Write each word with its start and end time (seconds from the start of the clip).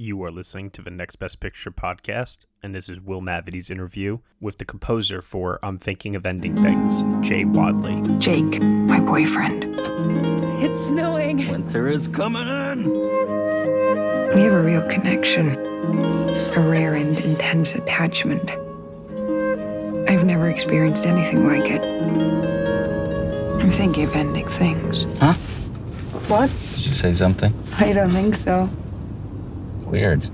You 0.00 0.22
are 0.22 0.30
listening 0.30 0.70
to 0.70 0.80
the 0.80 0.92
Next 0.92 1.16
Best 1.16 1.40
Picture 1.40 1.72
podcast, 1.72 2.44
and 2.62 2.72
this 2.72 2.88
is 2.88 3.00
Will 3.00 3.20
Mavity's 3.20 3.68
interview 3.68 4.18
with 4.40 4.58
the 4.58 4.64
composer 4.64 5.20
for 5.20 5.58
I'm 5.60 5.76
Thinking 5.76 6.14
of 6.14 6.24
Ending 6.24 6.62
Things, 6.62 7.02
Jay 7.26 7.44
Wadley. 7.44 8.00
Jake, 8.18 8.62
my 8.62 9.00
boyfriend. 9.00 9.64
It's 10.62 10.86
snowing. 10.86 11.38
Winter 11.50 11.88
is 11.88 12.06
coming 12.06 12.46
in. 12.46 12.88
We 14.36 14.42
have 14.42 14.52
a 14.52 14.62
real 14.62 14.86
connection, 14.88 15.48
a 15.48 16.60
rare 16.60 16.94
and 16.94 17.18
intense 17.18 17.74
attachment. 17.74 18.52
I've 20.08 20.22
never 20.24 20.48
experienced 20.48 21.06
anything 21.06 21.44
like 21.44 21.68
it. 21.72 21.82
I'm 23.60 23.70
thinking 23.72 24.04
of 24.04 24.14
ending 24.14 24.46
things. 24.46 25.06
Huh? 25.18 25.32
What? 26.28 26.52
Did 26.74 26.86
you 26.86 26.94
say 26.94 27.12
something? 27.12 27.52
I 27.78 27.92
don't 27.92 28.12
think 28.12 28.36
so. 28.36 28.70
Weird. 29.90 30.28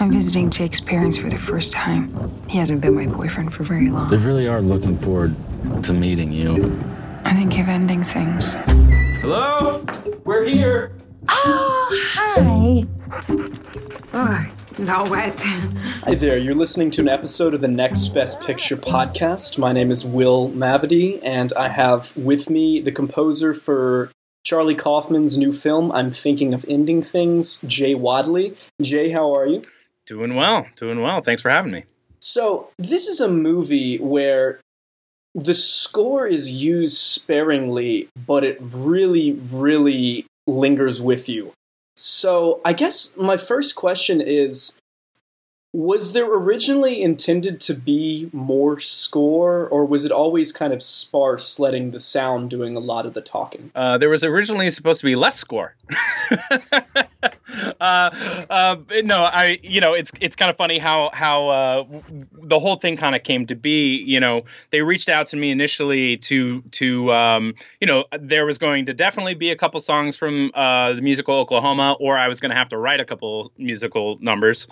I'm 0.00 0.10
visiting 0.10 0.50
Jake's 0.50 0.80
parents 0.80 1.18
for 1.18 1.28
the 1.28 1.36
first 1.36 1.70
time. 1.72 2.32
He 2.48 2.56
hasn't 2.56 2.80
been 2.80 2.94
my 2.94 3.06
boyfriend 3.06 3.52
for 3.52 3.64
very 3.64 3.90
long. 3.90 4.10
They 4.10 4.16
really 4.16 4.48
are 4.48 4.62
looking 4.62 4.96
forward 4.98 5.36
to 5.84 5.92
meeting 5.92 6.32
you. 6.32 6.80
I 7.24 7.34
think 7.34 7.58
of 7.58 7.68
ending 7.68 8.02
things. 8.02 8.54
Hello? 9.20 9.84
We're 10.24 10.44
here. 10.44 10.92
Oh, 11.28 11.88
hi. 12.14 12.86
Oh, 14.14 14.46
it's 14.78 14.88
all 14.88 15.10
wet. 15.10 15.38
Hi 16.04 16.14
there. 16.14 16.38
You're 16.38 16.54
listening 16.54 16.90
to 16.92 17.02
an 17.02 17.08
episode 17.08 17.52
of 17.54 17.60
the 17.60 17.68
Next 17.68 18.08
Best 18.08 18.40
Picture 18.40 18.76
podcast. 18.76 19.58
My 19.58 19.72
name 19.72 19.90
is 19.90 20.04
Will 20.04 20.48
Mavity, 20.48 21.20
and 21.22 21.52
I 21.52 21.68
have 21.68 22.16
with 22.16 22.50
me 22.50 22.80
the 22.80 22.90
composer 22.90 23.54
for 23.54 24.10
Charlie 24.44 24.74
Kaufman's 24.74 25.38
new 25.38 25.52
film, 25.52 25.92
I'm 25.92 26.10
Thinking 26.10 26.52
of 26.52 26.64
Ending 26.68 27.00
Things, 27.00 27.60
Jay 27.62 27.94
Wadley. 27.94 28.56
Jay, 28.80 29.10
how 29.10 29.34
are 29.34 29.46
you? 29.46 29.62
Doing 30.06 30.34
well, 30.34 30.66
doing 30.74 31.00
well. 31.00 31.20
Thanks 31.20 31.42
for 31.42 31.50
having 31.50 31.72
me. 31.72 31.84
So, 32.18 32.70
this 32.78 33.06
is 33.06 33.20
a 33.20 33.28
movie 33.28 33.98
where 33.98 34.60
the 35.34 35.54
score 35.54 36.26
is 36.26 36.50
used 36.50 36.98
sparingly, 36.98 38.08
but 38.26 38.44
it 38.44 38.58
really, 38.60 39.32
really 39.32 40.26
lingers 40.46 41.00
with 41.00 41.28
you. 41.28 41.52
So, 41.96 42.60
I 42.64 42.72
guess 42.72 43.16
my 43.16 43.36
first 43.36 43.76
question 43.76 44.20
is 44.20 44.78
Was 45.74 46.12
there 46.12 46.30
originally 46.30 47.00
intended 47.02 47.58
to 47.60 47.72
be 47.72 48.28
more 48.30 48.78
score, 48.78 49.66
or 49.68 49.86
was 49.86 50.04
it 50.04 50.12
always 50.12 50.52
kind 50.52 50.72
of 50.72 50.82
sparse, 50.82 51.58
letting 51.58 51.92
the 51.92 51.98
sound 51.98 52.50
doing 52.50 52.76
a 52.76 52.80
lot 52.80 53.06
of 53.06 53.14
the 53.14 53.22
talking? 53.22 53.70
Uh, 53.74 53.96
there 53.96 54.10
was 54.10 54.22
originally 54.22 54.68
supposed 54.68 55.00
to 55.00 55.06
be 55.06 55.14
less 55.14 55.38
score. 55.38 55.74
uh, 57.80 58.44
uh, 58.50 58.76
no, 59.02 59.24
I, 59.24 59.58
you 59.62 59.80
know, 59.80 59.94
it's 59.94 60.12
it's 60.20 60.36
kind 60.36 60.50
of 60.50 60.56
funny 60.56 60.78
how 60.78 61.10
how 61.12 61.48
uh, 61.48 61.84
the 62.32 62.58
whole 62.58 62.76
thing 62.76 62.96
kind 62.96 63.14
of 63.14 63.22
came 63.22 63.46
to 63.46 63.54
be. 63.54 64.02
You 64.06 64.20
know, 64.20 64.42
they 64.70 64.82
reached 64.82 65.08
out 65.08 65.28
to 65.28 65.36
me 65.36 65.50
initially 65.50 66.18
to 66.18 66.60
to 66.72 67.12
um, 67.12 67.54
you 67.80 67.86
know, 67.86 68.04
there 68.18 68.44
was 68.44 68.58
going 68.58 68.86
to 68.86 68.94
definitely 68.94 69.34
be 69.34 69.50
a 69.50 69.56
couple 69.56 69.80
songs 69.80 70.16
from 70.16 70.50
uh, 70.54 70.92
the 70.94 71.02
musical 71.02 71.36
Oklahoma, 71.36 71.96
or 71.98 72.18
I 72.18 72.28
was 72.28 72.40
going 72.40 72.50
to 72.50 72.56
have 72.56 72.68
to 72.70 72.78
write 72.78 73.00
a 73.00 73.04
couple 73.04 73.52
musical 73.56 74.18
numbers. 74.20 74.66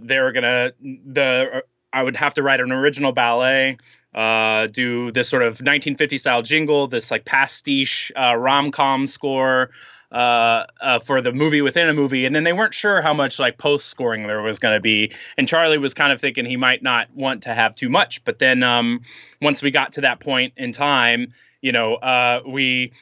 They 0.00 0.18
were 0.20 0.32
gonna 0.32 0.72
the 0.80 1.64
I 1.92 2.02
would 2.02 2.16
have 2.16 2.34
to 2.34 2.42
write 2.42 2.60
an 2.60 2.72
original 2.72 3.12
ballet 3.12 3.76
uh, 4.14 4.66
do 4.66 5.10
this 5.10 5.28
sort 5.28 5.42
of 5.42 5.52
1950 5.52 6.18
style 6.18 6.42
jingle, 6.42 6.86
this 6.86 7.10
like 7.10 7.24
pastiche 7.24 8.12
uh, 8.16 8.34
rom 8.34 8.70
com 8.70 9.06
score 9.06 9.70
uh, 10.10 10.66
uh, 10.80 10.98
for 10.98 11.22
the 11.22 11.32
movie 11.32 11.62
within 11.62 11.88
a 11.88 11.94
movie, 11.94 12.26
and 12.26 12.36
then 12.36 12.44
they 12.44 12.52
weren't 12.52 12.74
sure 12.74 13.00
how 13.00 13.14
much 13.14 13.38
like 13.38 13.56
post 13.56 13.88
scoring 13.88 14.26
there 14.26 14.42
was 14.42 14.58
going 14.58 14.74
to 14.74 14.80
be. 14.80 15.12
And 15.38 15.48
Charlie 15.48 15.78
was 15.78 15.94
kind 15.94 16.12
of 16.12 16.20
thinking 16.20 16.44
he 16.44 16.58
might 16.58 16.82
not 16.82 17.08
want 17.14 17.44
to 17.44 17.54
have 17.54 17.74
too 17.74 17.88
much, 17.88 18.22
but 18.24 18.38
then 18.38 18.62
um, 18.62 19.00
once 19.40 19.62
we 19.62 19.70
got 19.70 19.94
to 19.94 20.02
that 20.02 20.20
point 20.20 20.52
in 20.58 20.72
time, 20.72 21.32
you 21.62 21.72
know, 21.72 21.94
uh, 21.94 22.42
we 22.46 22.92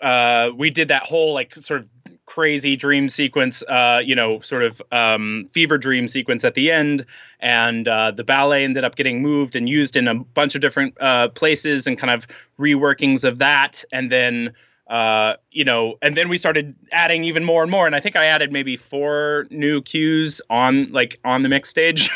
uh, 0.00 0.50
we 0.56 0.70
did 0.70 0.88
that 0.88 1.02
whole 1.02 1.34
like 1.34 1.54
sort 1.56 1.80
of 1.80 1.90
crazy 2.26 2.76
dream 2.76 3.08
sequence, 3.08 3.62
uh, 3.64 4.00
you 4.04 4.14
know, 4.14 4.40
sort 4.40 4.62
of 4.62 4.82
um, 4.92 5.46
fever 5.50 5.78
dream 5.78 6.08
sequence 6.08 6.44
at 6.44 6.54
the 6.54 6.70
end, 6.70 7.06
and 7.40 7.86
uh, 7.86 8.10
the 8.10 8.24
ballet 8.24 8.64
ended 8.64 8.84
up 8.84 8.96
getting 8.96 9.22
moved 9.22 9.56
and 9.56 9.68
used 9.68 9.96
in 9.96 10.08
a 10.08 10.14
bunch 10.14 10.54
of 10.54 10.60
different 10.60 10.96
uh, 11.00 11.28
places 11.28 11.86
and 11.86 11.98
kind 11.98 12.12
of 12.12 12.26
reworkings 12.58 13.24
of 13.24 13.38
that, 13.38 13.84
and 13.92 14.10
then. 14.10 14.52
Uh, 14.86 15.36
you 15.50 15.64
know, 15.64 15.94
and 16.02 16.14
then 16.14 16.28
we 16.28 16.36
started 16.36 16.74
adding 16.92 17.24
even 17.24 17.42
more 17.42 17.62
and 17.62 17.70
more, 17.70 17.86
and 17.86 17.96
I 17.96 18.00
think 18.00 18.16
I 18.16 18.26
added 18.26 18.52
maybe 18.52 18.76
four 18.76 19.46
new 19.48 19.80
cues 19.80 20.42
on 20.50 20.88
like 20.88 21.18
on 21.24 21.42
the 21.42 21.48
mix 21.48 21.70
stage. 21.70 22.10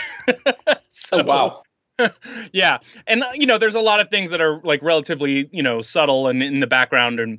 so, 0.90 1.20
Oh, 1.20 1.24
wow. 1.24 1.62
yeah, 2.52 2.76
and 3.06 3.22
uh, 3.22 3.30
you 3.34 3.46
know, 3.46 3.56
there's 3.56 3.74
a 3.74 3.80
lot 3.80 4.00
of 4.00 4.10
things 4.10 4.30
that 4.32 4.42
are 4.42 4.60
like 4.64 4.82
relatively 4.82 5.48
you 5.50 5.62
know 5.62 5.80
subtle 5.80 6.28
and 6.28 6.42
in 6.42 6.58
the 6.58 6.66
background 6.66 7.20
and 7.20 7.38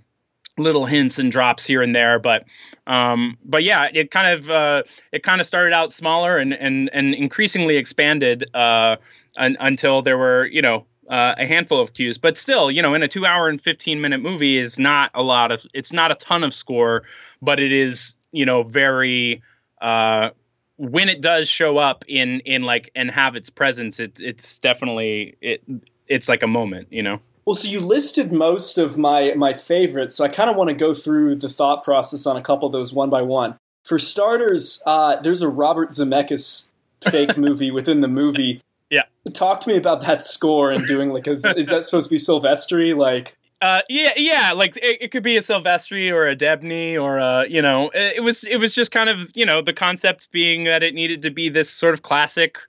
little 0.59 0.85
hints 0.85 1.19
and 1.19 1.31
drops 1.31 1.65
here 1.65 1.81
and 1.81 1.95
there 1.95 2.19
but 2.19 2.45
um 2.87 3.37
but 3.43 3.63
yeah 3.63 3.87
it 3.93 4.11
kind 4.11 4.37
of 4.37 4.49
uh 4.49 4.83
it 5.11 5.23
kind 5.23 5.41
of 5.41 5.47
started 5.47 5.73
out 5.73 5.91
smaller 5.91 6.37
and 6.37 6.53
and 6.53 6.89
and 6.93 7.15
increasingly 7.15 7.77
expanded 7.77 8.45
uh 8.53 8.95
un- 9.37 9.57
until 9.59 10.01
there 10.01 10.17
were 10.17 10.45
you 10.45 10.61
know 10.61 10.85
uh, 11.09 11.33
a 11.37 11.47
handful 11.47 11.81
of 11.81 11.93
cues. 11.93 12.17
But 12.17 12.37
still 12.37 12.69
you 12.69 12.81
know 12.81 12.93
in 12.93 13.03
a 13.03 13.07
2 13.07 13.25
hour 13.25 13.49
and 13.49 13.59
15 13.59 13.99
minute 13.99 14.21
movie 14.21 14.57
is 14.57 14.77
not 14.77 15.11
a 15.13 15.23
lot 15.23 15.51
of 15.51 15.65
it's 15.73 15.91
not 15.91 16.11
a 16.11 16.15
ton 16.15 16.43
of 16.43 16.53
score 16.53 17.03
but 17.41 17.59
it 17.59 17.71
is 17.71 18.15
you 18.31 18.45
know 18.45 18.63
very 18.63 19.41
uh 19.81 20.29
when 20.77 21.09
it 21.09 21.19
does 21.19 21.49
show 21.49 21.77
up 21.77 22.05
in 22.07 22.41
in 22.41 22.61
like 22.61 22.91
and 22.95 23.09
have 23.11 23.35
its 23.35 23.49
presence 23.49 23.99
it 23.99 24.19
it's 24.19 24.59
definitely 24.59 25.35
it 25.41 25.63
it's 26.07 26.29
like 26.29 26.43
a 26.43 26.47
moment 26.47 26.87
you 26.91 27.03
know 27.03 27.19
Well, 27.49 27.55
so 27.55 27.67
you 27.67 27.79
listed 27.79 28.31
most 28.31 28.77
of 28.77 28.95
my 28.95 29.33
my 29.35 29.53
favorites, 29.53 30.13
so 30.13 30.23
I 30.23 30.27
kind 30.27 30.51
of 30.51 30.55
want 30.55 30.67
to 30.67 30.75
go 30.75 30.93
through 30.93 31.37
the 31.37 31.49
thought 31.49 31.83
process 31.83 32.27
on 32.27 32.37
a 32.37 32.43
couple 32.43 32.67
of 32.67 32.71
those 32.71 32.93
one 32.93 33.09
by 33.09 33.23
one. 33.23 33.57
For 33.83 33.97
starters, 33.97 34.83
uh, 34.85 35.19
there's 35.19 35.41
a 35.41 35.49
Robert 35.49 35.89
Zemeckis 35.89 36.73
fake 37.09 37.38
movie 37.39 37.71
within 37.71 38.01
the 38.01 38.07
movie. 38.07 38.61
Yeah. 38.91 39.05
Talk 39.33 39.61
to 39.61 39.69
me 39.69 39.77
about 39.77 40.01
that 40.01 40.21
score 40.21 40.69
and 40.69 40.85
doing 40.85 41.09
like, 41.09 41.27
is, 41.27 41.43
is 41.43 41.69
that 41.69 41.85
supposed 41.85 42.09
to 42.09 42.13
be 42.13 42.19
Silvestri? 42.19 42.95
Like, 42.95 43.35
Uh, 43.63 43.81
yeah, 43.89 44.11
yeah, 44.15 44.51
like 44.51 44.77
it, 44.77 45.01
it 45.01 45.11
could 45.11 45.23
be 45.23 45.35
a 45.35 45.41
Silvestri 45.41 46.11
or 46.11 46.27
a 46.27 46.35
Debney 46.35 47.01
or 47.01 47.17
a, 47.17 47.47
you 47.49 47.63
know, 47.63 47.89
it, 47.89 48.17
it 48.17 48.21
was 48.21 48.43
it 48.43 48.57
was 48.57 48.75
just 48.75 48.91
kind 48.91 49.09
of 49.09 49.31
you 49.33 49.47
know 49.47 49.63
the 49.63 49.73
concept 49.73 50.31
being 50.31 50.65
that 50.65 50.83
it 50.83 50.93
needed 50.93 51.23
to 51.23 51.31
be 51.31 51.49
this 51.49 51.71
sort 51.71 51.95
of 51.95 52.03
classic 52.03 52.59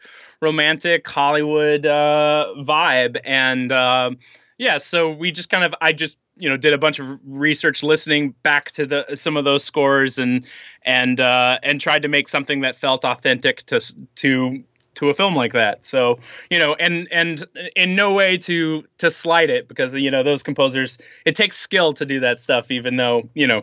romantic 0.41 1.07
Hollywood 1.07 1.85
uh, 1.85 2.47
vibe, 2.65 3.21
and 3.27 3.71
uh, 3.71 4.13
yeah, 4.61 4.77
so 4.77 5.11
we 5.11 5.31
just 5.31 5.49
kind 5.49 5.65
of 5.65 5.75
I 5.81 5.93
just 5.93 6.19
you 6.37 6.51
know 6.51 6.59
did 6.59 6.75
a 6.75 6.79
bunch 6.79 6.99
of 6.99 7.19
research 7.25 7.83
listening 7.83 8.35
back 8.43 8.71
to 8.73 8.85
the 8.85 9.07
some 9.15 9.39
of 9.39 9.45
those 9.45 9.65
scores 9.65 10.19
and 10.19 10.45
and 10.85 11.19
uh, 11.19 11.59
and 11.63 11.81
tried 11.81 12.03
to 12.03 12.09
make 12.09 12.29
something 12.29 12.61
that 12.61 12.77
felt 12.77 13.07
authentic 13.07 13.65
to 13.67 13.81
to 14.17 14.63
to 14.97 15.09
a 15.09 15.15
film 15.15 15.35
like 15.35 15.55
that. 15.55 15.87
So 15.87 16.19
you 16.51 16.59
know, 16.59 16.75
and 16.75 17.09
and 17.11 17.43
in 17.75 17.97
no 17.97 18.13
way 18.13 18.37
to 18.37 18.85
to 18.99 19.11
slight 19.11 19.49
it 19.49 19.67
because 19.67 19.95
you 19.95 20.11
know 20.11 20.23
those 20.23 20.43
composers. 20.43 20.99
It 21.25 21.37
takes 21.37 21.57
skill 21.57 21.95
to 21.95 22.05
do 22.05 22.21
that 22.21 22.39
stuff, 22.39 22.71
even 22.71 22.97
though 22.97 23.31
you 23.33 23.47
know 23.47 23.63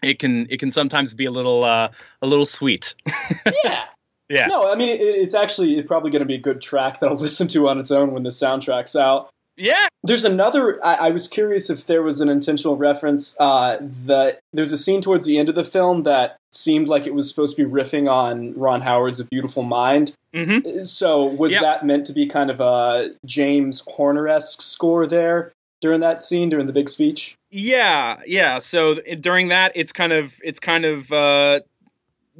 it 0.00 0.20
can 0.20 0.46
it 0.48 0.60
can 0.60 0.70
sometimes 0.70 1.12
be 1.12 1.24
a 1.24 1.32
little 1.32 1.64
uh, 1.64 1.90
a 2.22 2.26
little 2.28 2.46
sweet. 2.46 2.94
yeah. 3.64 3.84
yeah. 4.28 4.46
No, 4.46 4.70
I 4.70 4.76
mean, 4.76 4.90
it, 4.90 5.00
it's 5.00 5.34
actually 5.34 5.82
probably 5.82 6.12
going 6.12 6.20
to 6.20 6.26
be 6.26 6.36
a 6.36 6.40
good 6.40 6.60
track 6.60 7.00
that 7.00 7.08
I'll 7.08 7.16
listen 7.20 7.48
to 7.48 7.68
on 7.68 7.78
its 7.78 7.90
own 7.90 8.12
when 8.12 8.22
the 8.22 8.30
soundtrack's 8.30 8.94
out. 8.94 9.28
Yeah. 9.60 9.86
There's 10.02 10.24
another. 10.24 10.84
I, 10.84 10.94
I 10.94 11.10
was 11.10 11.28
curious 11.28 11.68
if 11.68 11.84
there 11.86 12.02
was 12.02 12.20
an 12.20 12.28
intentional 12.30 12.76
reference. 12.76 13.38
Uh, 13.38 13.76
that 14.06 14.40
there's 14.52 14.72
a 14.72 14.78
scene 14.78 15.02
towards 15.02 15.26
the 15.26 15.38
end 15.38 15.48
of 15.50 15.54
the 15.54 15.64
film 15.64 16.04
that 16.04 16.36
seemed 16.50 16.88
like 16.88 17.06
it 17.06 17.14
was 17.14 17.28
supposed 17.28 17.56
to 17.56 17.64
be 17.66 17.70
riffing 17.70 18.10
on 18.10 18.54
Ron 18.58 18.80
Howard's 18.80 19.20
"A 19.20 19.24
Beautiful 19.24 19.62
Mind." 19.62 20.14
hmm 20.34 20.82
So 20.84 21.24
was 21.24 21.52
Yeah. 21.52 21.60
that 21.60 21.84
meant 21.84 22.06
to 22.06 22.12
be 22.14 22.26
kind 22.26 22.50
of 22.50 22.60
a 22.60 23.10
James 23.26 23.80
Horner 23.86 24.26
esque 24.28 24.62
score 24.62 25.06
there 25.06 25.52
during 25.82 26.00
that 26.00 26.20
scene 26.20 26.48
during 26.48 26.66
the 26.66 26.72
big 26.72 26.88
speech? 26.88 27.36
Yeah, 27.50 28.20
yeah. 28.26 28.58
So 28.60 28.94
during 29.20 29.48
that, 29.48 29.72
it's 29.74 29.92
kind 29.92 30.12
of 30.14 30.34
it's 30.42 30.60
kind 30.60 30.84
of 30.86 31.12
uh, 31.12 31.60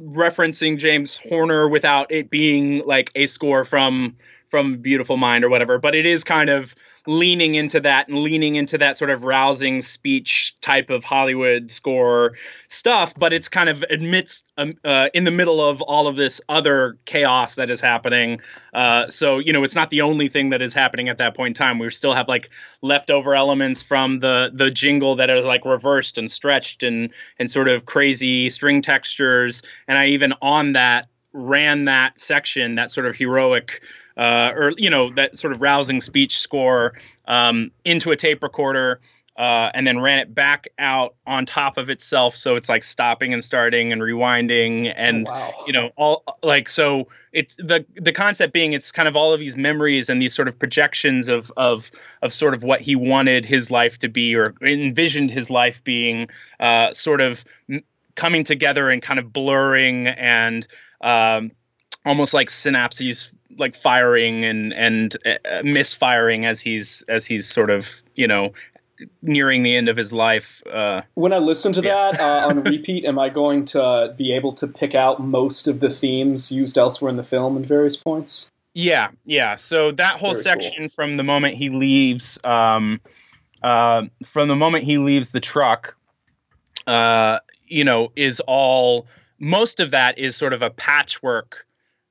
referencing 0.01 0.79
James 0.79 1.17
Horner 1.17 1.67
without 1.67 2.11
it 2.11 2.29
being 2.29 2.81
like 2.85 3.11
a 3.15 3.27
score 3.27 3.65
from 3.65 4.15
from 4.51 4.81
Beautiful 4.81 5.15
Mind 5.17 5.45
or 5.45 5.49
whatever, 5.49 5.79
but 5.79 5.95
it 5.95 6.05
is 6.05 6.25
kind 6.25 6.49
of 6.49 6.75
leaning 7.07 7.55
into 7.55 7.79
that 7.79 8.09
and 8.09 8.19
leaning 8.19 8.55
into 8.55 8.77
that 8.77 8.97
sort 8.97 9.09
of 9.09 9.23
rousing 9.23 9.81
speech 9.81 10.53
type 10.59 10.89
of 10.89 11.03
Hollywood 11.03 11.71
score 11.71 12.33
stuff, 12.67 13.15
but 13.17 13.33
it's 13.33 13.49
kind 13.49 13.69
of 13.69 13.83
admits 13.89 14.43
um, 14.57 14.75
uh, 14.83 15.07
in 15.13 15.23
the 15.23 15.31
middle 15.31 15.67
of 15.67 15.81
all 15.81 16.07
of 16.07 16.15
this 16.15 16.41
other 16.47 16.99
chaos 17.05 17.55
that 17.55 17.71
is 17.71 17.81
happening. 17.81 18.41
Uh, 18.73 19.07
so 19.07 19.39
you 19.39 19.53
know, 19.53 19.63
it's 19.63 19.73
not 19.73 19.89
the 19.89 20.01
only 20.01 20.27
thing 20.29 20.49
that 20.51 20.61
is 20.61 20.73
happening 20.73 21.09
at 21.09 21.17
that 21.17 21.35
point 21.35 21.57
in 21.57 21.65
time. 21.65 21.79
We 21.79 21.89
still 21.89 22.13
have 22.13 22.27
like 22.27 22.49
leftover 22.81 23.33
elements 23.33 23.81
from 23.81 24.19
the 24.19 24.51
the 24.53 24.69
jingle 24.69 25.15
that 25.15 25.29
are 25.29 25.41
like 25.41 25.65
reversed 25.65 26.17
and 26.17 26.29
stretched 26.29 26.83
and 26.83 27.11
and 27.39 27.49
sort 27.49 27.69
of 27.69 27.85
crazy 27.85 28.49
string 28.49 28.81
textures. 28.81 29.63
And 29.87 29.97
I 29.97 30.07
even 30.07 30.33
on 30.41 30.73
that 30.73 31.07
ran 31.33 31.85
that 31.85 32.19
section, 32.19 32.75
that 32.75 32.91
sort 32.91 33.07
of 33.07 33.15
heroic 33.15 33.83
uh, 34.21 34.51
or 34.55 34.73
you 34.77 34.89
know 34.89 35.11
that 35.15 35.37
sort 35.37 35.51
of 35.53 35.61
rousing 35.61 36.01
speech 36.01 36.39
score 36.39 36.93
um, 37.25 37.71
into 37.83 38.11
a 38.11 38.15
tape 38.15 38.43
recorder 38.43 38.99
uh, 39.37 39.71
and 39.73 39.87
then 39.87 39.99
ran 39.99 40.19
it 40.19 40.35
back 40.35 40.67
out 40.77 41.15
on 41.25 41.45
top 41.45 41.77
of 41.77 41.89
itself 41.89 42.35
so 42.35 42.55
it's 42.57 42.69
like 42.69 42.83
stopping 42.83 43.33
and 43.33 43.43
starting 43.43 43.91
and 43.93 44.01
rewinding 44.01 44.93
and 44.95 45.27
Oh, 45.27 45.31
wow. 45.31 45.53
you 45.65 45.73
know 45.73 45.89
all 45.95 46.23
like 46.43 46.67
so 46.69 47.07
it's 47.31 47.55
the 47.55 47.85
the 47.95 48.11
concept 48.11 48.51
being 48.53 48.73
it's 48.73 48.91
kind 48.91 49.07
of 49.07 49.15
all 49.15 49.33
of 49.33 49.39
these 49.39 49.55
memories 49.57 50.09
and 50.09 50.21
these 50.21 50.35
sort 50.35 50.47
of 50.49 50.59
projections 50.59 51.29
of 51.29 51.51
of 51.55 51.89
of 52.21 52.33
sort 52.33 52.53
of 52.53 52.61
what 52.63 52.81
he 52.81 52.95
wanted 52.95 53.45
his 53.45 53.71
life 53.71 53.97
to 53.99 54.09
be 54.09 54.35
or 54.35 54.53
envisioned 54.61 55.31
his 55.31 55.49
life 55.49 55.81
being 55.83 56.27
uh, 56.59 56.93
sort 56.93 57.21
of 57.21 57.43
coming 58.15 58.43
together 58.43 58.89
and 58.89 59.01
kind 59.01 59.19
of 59.19 59.31
blurring 59.31 60.07
and 60.07 60.67
um, 61.01 61.51
almost 62.05 62.33
like 62.33 62.49
synapses 62.49 63.33
like 63.57 63.75
firing 63.75 64.45
and 64.45 64.73
and 64.73 65.17
uh, 65.25 65.61
misfiring 65.63 66.45
as 66.45 66.59
he's 66.59 67.03
as 67.09 67.25
he's 67.25 67.47
sort 67.47 67.69
of 67.69 67.89
you 68.15 68.27
know 68.27 68.53
nearing 69.21 69.63
the 69.63 69.75
end 69.75 69.89
of 69.89 69.97
his 69.97 70.13
life 70.13 70.61
uh 70.71 71.01
When 71.15 71.33
I 71.33 71.39
listen 71.39 71.73
to 71.73 71.81
Yeah. 71.81 72.11
that 72.11 72.19
uh, 72.21 72.47
on 72.47 72.63
repeat, 72.75 73.03
am 73.03 73.17
I 73.17 73.29
going 73.29 73.65
to 73.65 74.13
be 74.15 74.31
able 74.31 74.53
to 74.53 74.67
pick 74.67 74.93
out 74.93 75.19
most 75.19 75.67
of 75.67 75.79
the 75.79 75.89
themes 75.89 76.51
used 76.51 76.77
elsewhere 76.77 77.09
in 77.09 77.17
the 77.17 77.23
film 77.23 77.57
in 77.57 77.63
various 77.65 77.97
points? 77.97 78.49
yeah 78.73 79.09
yeah 79.25 79.57
so 79.57 79.91
that 79.91 80.19
whole 80.19 80.33
Very 80.33 80.43
cool. 80.43 80.61
section 80.61 80.87
from 80.89 81.17
the 81.17 81.23
moment 81.23 81.55
he 81.55 81.69
leaves 81.69 82.39
um 82.45 83.01
uh 83.63 84.03
from 84.25 84.47
the 84.47 84.55
moment 84.55 84.85
he 84.85 84.97
leaves 84.97 85.31
the 85.31 85.41
truck 85.41 85.97
uh 86.87 87.39
you 87.67 87.83
know 87.83 88.11
is 88.15 88.39
all 88.39 89.07
most 89.39 89.79
of 89.81 89.91
that 89.91 90.17
is 90.19 90.35
sort 90.37 90.53
of 90.53 90.61
a 90.61 90.69
patchwork 90.69 91.65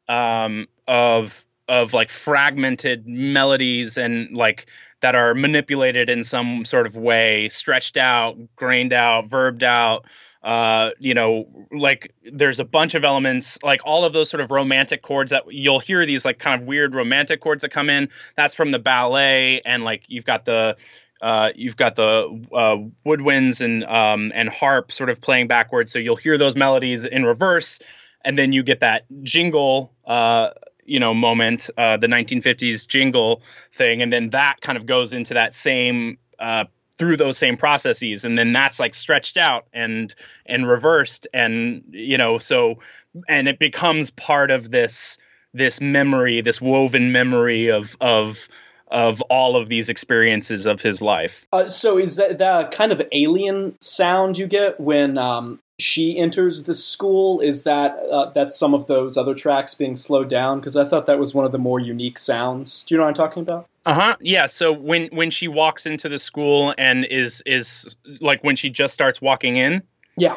um 0.09 0.67
of 0.91 1.47
of 1.69 1.95
like 1.95 2.11
fragmented 2.11 3.07
melodies 3.07 3.97
and 3.97 4.37
like 4.37 4.67
that 5.03 5.15
are 5.15 5.35
manipulated 5.35 6.11
in 6.11 6.25
some 6.25 6.65
sort 6.65 6.85
of 6.85 6.97
way 6.97 7.49
stretched 7.49 7.97
out 7.97 8.37
grained 8.57 8.93
out 8.93 9.31
verbed 9.31 9.63
out 9.63 10.05
uh 10.43 10.91
you 10.99 11.15
know 11.15 11.47
like 11.71 12.13
there's 12.33 12.59
a 12.59 12.65
bunch 12.65 12.95
of 12.95 13.05
elements 13.05 13.57
like 13.63 13.81
all 13.85 14.05
of 14.05 14.13
those 14.13 14.29
sort 14.29 14.41
of 14.41 14.51
romantic 14.51 15.01
chords 15.01 15.31
that 15.31 15.45
you'll 15.49 15.79
hear 15.79 16.05
these 16.05 16.25
like 16.25 16.41
kind 16.41 16.61
of 16.61 16.67
weird 16.67 16.93
romantic 16.93 17.41
chords 17.41 17.63
that 17.63 17.69
come 17.69 17.89
in. 17.89 18.09
That's 18.37 18.55
from 18.55 18.73
the 18.73 18.81
ballet 18.81 19.61
and 19.65 19.85
like 19.85 20.03
you've 20.09 20.25
got 20.25 20.45
the 20.45 20.77
uh, 21.23 21.51
you've 21.55 21.77
got 21.77 21.97
the 21.97 22.47
uh, 22.53 22.77
woodwinds 23.07 23.61
and 23.61 23.85
um, 23.85 24.33
and 24.35 24.49
harp 24.49 24.91
sort 24.91 25.11
of 25.11 25.21
playing 25.21 25.49
backwards, 25.49 25.93
so 25.93 25.99
you'll 25.99 26.17
hear 26.17 26.39
those 26.39 26.57
melodies 26.57 27.05
in 27.05 27.25
reverse, 27.25 27.79
and 28.25 28.39
then 28.39 28.53
you 28.53 28.63
get 28.63 28.81
that 28.81 29.05
jingle, 29.23 29.93
uh, 30.07 30.51
you 30.91 30.99
know, 30.99 31.15
moment, 31.15 31.71
uh, 31.79 31.97
the 31.97 32.09
1950s 32.09 32.87
jingle 32.87 33.43
thing, 33.73 34.03
and 34.03 34.13
then 34.13 34.31
that 34.31 34.61
kind 34.61 34.77
of 34.77 34.87
goes 34.87 35.13
into 35.13 35.35
that 35.35 35.55
same 35.55 36.19
uh, 36.41 36.65
through 36.99 37.17
those 37.17 37.39
same 37.39 37.57
processes, 37.57 38.25
and 38.25 38.37
then 38.37 38.53
that's 38.53 38.81
like 38.81 38.95
stretched 38.95 39.37
out 39.37 39.67
and 39.73 40.13
and 40.45 40.69
reversed, 40.69 41.29
and 41.33 41.85
you 41.91 42.19
know, 42.19 42.39
so 42.39 42.81
and 43.29 43.47
it 43.47 43.61
becomes 43.61 44.11
part 44.11 44.51
of 44.51 44.69
this 44.69 45.17
this 45.55 45.81
memory, 45.81 46.43
this 46.43 46.61
woven 46.61 47.13
memory 47.13 47.71
of 47.71 47.97
of 48.01 48.49
of 48.91 49.21
all 49.23 49.55
of 49.55 49.69
these 49.69 49.89
experiences 49.89 50.67
of 50.67 50.83
his 50.83 51.01
life. 51.01 51.47
Uh, 51.53 51.69
so 51.69 51.99
is 51.99 52.17
that 52.17 52.39
that 52.39 52.73
kind 52.73 52.91
of 52.91 53.01
alien 53.13 53.77
sound 53.81 54.37
you 54.37 54.49
get 54.49 54.81
when 54.81 55.17
um, 55.17 55.61
she 55.83 56.17
enters 56.19 56.65
the 56.65 56.75
school? 56.75 57.41
Is 57.41 57.65
that 57.65 57.97
uh, 58.11 58.31
that's 58.31 58.59
some 58.59 58.75
of 58.75 58.87
those 58.87 59.17
other 59.17 59.35
tracks 59.35 59.75
being 59.75 59.97
slowed 59.97 60.29
down? 60.29 60.61
Because 60.61 60.77
I 60.77 60.85
thought 60.85 61.07
that 61.07 61.19
was 61.19 61.35
one 61.35 61.45
of 61.45 61.53
the 61.53 61.59
more 61.59 61.81
unique 61.81 62.19
sounds. 62.19 62.85
Do 62.85 62.95
you 62.95 62.99
know 62.99 63.05
what 63.05 63.09
I'm 63.09 63.15
talking 63.15 63.43
about? 63.43 63.69
Uh 63.87 63.95
huh. 63.95 64.17
Yeah. 64.21 64.47
So 64.47 64.73
when 64.73 65.09
when 65.13 65.31
she 65.31 65.49
walks 65.49 65.87
into 65.87 66.09
the 66.09 66.19
school 66.19 66.75
and 66.77 67.05
is 67.05 67.43
is 67.47 67.97
like 68.21 68.45
when 68.45 68.57
she 68.57 68.69
just 68.71 68.93
starts 68.95 69.21
walking 69.23 69.57
in, 69.57 69.83
Yeah. 70.17 70.37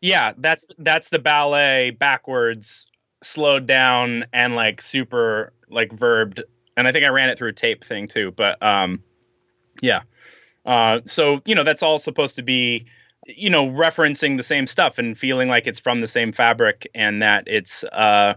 yeah, 0.00 0.32
that's 0.38 0.70
that's 0.78 1.08
the 1.08 1.18
ballet 1.20 1.90
backwards, 1.90 2.90
slowed 3.22 3.66
down 3.66 4.24
and 4.32 4.54
like 4.56 4.82
super 4.82 5.52
like 5.68 5.92
verbed. 5.92 6.42
And 6.76 6.88
I 6.88 6.92
think 6.92 7.04
I 7.04 7.08
ran 7.08 7.28
it 7.28 7.38
through 7.38 7.50
a 7.50 7.52
tape 7.52 7.84
thing 7.84 8.08
too. 8.08 8.32
But 8.32 8.60
um, 8.62 9.02
yeah. 9.80 10.02
Uh, 10.66 11.00
so 11.06 11.40
you 11.44 11.54
know 11.54 11.64
that's 11.64 11.82
all 11.82 11.98
supposed 11.98 12.36
to 12.36 12.42
be 12.42 12.86
you 13.26 13.50
know 13.50 13.66
referencing 13.66 14.36
the 14.36 14.42
same 14.42 14.66
stuff 14.66 14.98
and 14.98 15.16
feeling 15.16 15.48
like 15.48 15.66
it's 15.66 15.80
from 15.80 16.00
the 16.00 16.06
same 16.06 16.32
fabric 16.32 16.88
and 16.94 17.22
that 17.22 17.44
it's 17.46 17.84
uh 17.84 18.34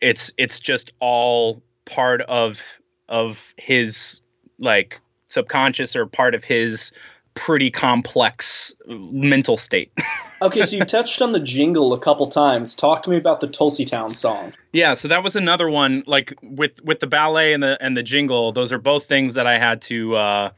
it's 0.00 0.30
it's 0.36 0.60
just 0.60 0.92
all 1.00 1.62
part 1.84 2.20
of 2.22 2.62
of 3.08 3.54
his 3.56 4.20
like 4.58 5.00
subconscious 5.28 5.96
or 5.96 6.06
part 6.06 6.34
of 6.34 6.44
his 6.44 6.92
pretty 7.34 7.70
complex 7.70 8.74
mental 8.86 9.56
state. 9.56 9.92
Okay, 10.42 10.64
so 10.64 10.74
you've 10.76 10.88
touched 10.88 11.22
on 11.22 11.30
the 11.30 11.38
jingle 11.38 11.92
a 11.94 12.00
couple 12.00 12.26
times. 12.26 12.74
Talk 12.74 13.02
to 13.02 13.10
me 13.10 13.16
about 13.16 13.38
the 13.38 13.46
Tulsey 13.46 13.88
Town 13.88 14.10
song. 14.10 14.52
yeah, 14.72 14.92
so 14.94 15.06
that 15.06 15.22
was 15.22 15.36
another 15.36 15.70
one 15.70 16.02
like 16.04 16.34
with 16.42 16.82
with 16.82 16.98
the 16.98 17.06
ballet 17.06 17.52
and 17.52 17.62
the 17.62 17.80
and 17.80 17.96
the 17.96 18.02
jingle, 18.02 18.50
those 18.50 18.72
are 18.72 18.78
both 18.78 19.04
things 19.04 19.34
that 19.34 19.46
I 19.46 19.56
had 19.56 19.80
to 19.82 20.16
uh 20.16 20.50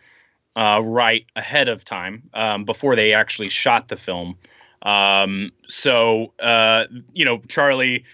uh 0.57 0.81
write 0.85 1.27
ahead 1.37 1.69
of 1.69 1.85
time 1.85 2.23
um 2.35 2.65
before 2.65 2.97
they 2.97 3.13
actually 3.13 3.49
shot 3.49 3.89
the 3.89 3.97
film. 3.97 4.37
Um 4.83 5.51
so 5.69 6.33
uh 6.39 6.85
you 7.13 7.25
know, 7.25 7.39
Charlie 7.49 8.05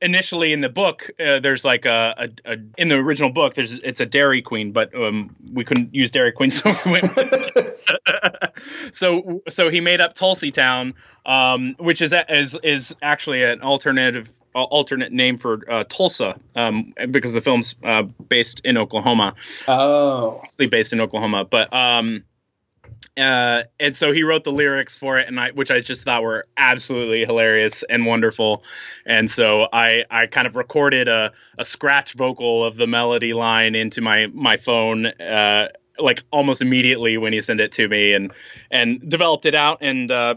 initially 0.00 0.52
in 0.52 0.60
the 0.60 0.68
book 0.68 1.10
uh, 1.20 1.40
there's 1.40 1.64
like 1.64 1.84
a, 1.84 2.14
a, 2.16 2.52
a 2.52 2.56
in 2.78 2.88
the 2.88 2.94
original 2.94 3.30
book 3.30 3.54
there's 3.54 3.74
it's 3.74 4.00
a 4.00 4.06
dairy 4.06 4.42
queen 4.42 4.72
but 4.72 4.94
um 4.94 5.34
we 5.52 5.64
couldn't 5.64 5.94
use 5.94 6.10
dairy 6.10 6.32
queen 6.32 6.50
so 6.50 6.72
we 6.86 6.92
went 6.92 7.12
so 8.92 9.42
so 9.48 9.68
he 9.68 9.80
made 9.80 10.00
up 10.00 10.14
Tulsey 10.14 10.52
Town 10.52 10.94
um 11.26 11.74
which 11.78 12.00
is 12.00 12.14
is 12.28 12.56
is 12.62 12.94
actually 13.02 13.42
an 13.42 13.60
alternative 13.60 14.30
alternate 14.54 15.12
name 15.12 15.36
for 15.36 15.60
uh, 15.70 15.84
Tulsa 15.84 16.38
um 16.56 16.94
because 17.10 17.32
the 17.32 17.40
film's 17.40 17.74
uh, 17.84 18.02
based 18.02 18.62
in 18.64 18.78
Oklahoma. 18.78 19.34
Oh, 19.68 20.40
mostly 20.42 20.66
based 20.66 20.92
in 20.92 21.00
Oklahoma, 21.00 21.44
but 21.44 21.72
um, 21.72 22.24
uh, 23.20 23.64
and 23.78 23.94
so 23.94 24.12
he 24.12 24.22
wrote 24.22 24.44
the 24.44 24.52
lyrics 24.52 24.96
for 24.96 25.18
it, 25.18 25.28
and 25.28 25.38
I, 25.38 25.50
which 25.50 25.70
I 25.70 25.80
just 25.80 26.02
thought 26.02 26.22
were 26.22 26.44
absolutely 26.56 27.24
hilarious 27.24 27.82
and 27.82 28.06
wonderful, 28.06 28.64
and 29.06 29.30
so 29.30 29.68
I, 29.72 30.04
I 30.10 30.26
kind 30.26 30.46
of 30.46 30.56
recorded 30.56 31.08
a, 31.08 31.32
a 31.58 31.64
scratch 31.64 32.14
vocal 32.14 32.64
of 32.64 32.76
the 32.76 32.86
melody 32.86 33.32
line 33.32 33.74
into 33.74 34.00
my 34.00 34.26
my 34.28 34.56
phone, 34.56 35.06
uh, 35.06 35.68
like 35.98 36.24
almost 36.30 36.62
immediately 36.62 37.16
when 37.18 37.32
he 37.32 37.40
sent 37.40 37.60
it 37.60 37.72
to 37.72 37.88
me, 37.88 38.12
and 38.14 38.32
and 38.70 39.08
developed 39.08 39.46
it 39.46 39.54
out 39.54 39.78
and 39.82 40.10
uh, 40.10 40.34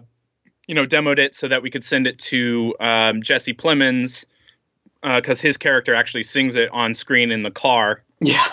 you 0.67 0.75
know 0.75 0.85
demoed 0.85 1.19
it 1.19 1.33
so 1.33 1.47
that 1.47 1.63
we 1.63 1.69
could 1.69 1.83
send 1.83 2.07
it 2.07 2.17
to 2.19 2.75
um, 2.79 3.21
Jesse 3.21 3.53
Plemons 3.53 4.25
because 5.03 5.41
his 5.41 5.57
character 5.57 5.93
actually 5.93 6.23
sings 6.23 6.55
it 6.55 6.69
on 6.71 6.93
screen 6.93 7.29
in 7.29 7.41
the 7.41 7.51
car 7.51 8.03
yeah. 8.23 8.45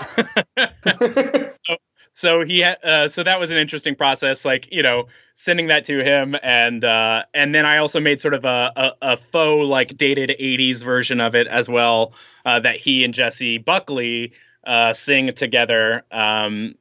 so 1.52 1.76
so 2.12 2.44
he 2.44 2.64
uh, 2.64 3.08
so 3.08 3.22
that 3.22 3.38
was 3.38 3.50
an 3.50 3.58
interesting 3.58 3.94
process 3.94 4.44
like 4.44 4.68
you 4.72 4.82
know 4.82 5.06
sending 5.34 5.68
that 5.68 5.84
to 5.84 6.02
him 6.02 6.36
and 6.42 6.84
uh 6.84 7.22
and 7.32 7.54
then 7.54 7.64
i 7.64 7.78
also 7.78 8.00
made 8.00 8.20
sort 8.20 8.34
of 8.34 8.44
a 8.44 8.72
a, 8.76 8.92
a 9.12 9.16
faux 9.16 9.68
like 9.68 9.96
dated 9.96 10.30
80s 10.30 10.82
version 10.82 11.20
of 11.20 11.34
it 11.34 11.46
as 11.46 11.68
well 11.68 12.12
uh, 12.44 12.60
that 12.60 12.76
he 12.76 13.04
and 13.04 13.14
jessie 13.14 13.58
buckley 13.58 14.32
uh 14.66 14.92
sing 14.92 15.28
together 15.32 16.04
um 16.10 16.74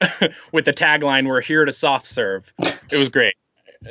with 0.52 0.64
the 0.64 0.72
tagline 0.72 1.28
we're 1.28 1.40
here 1.40 1.64
to 1.64 1.72
soft 1.72 2.06
serve. 2.06 2.52
It 2.58 2.96
was 2.96 3.08
great 3.08 3.31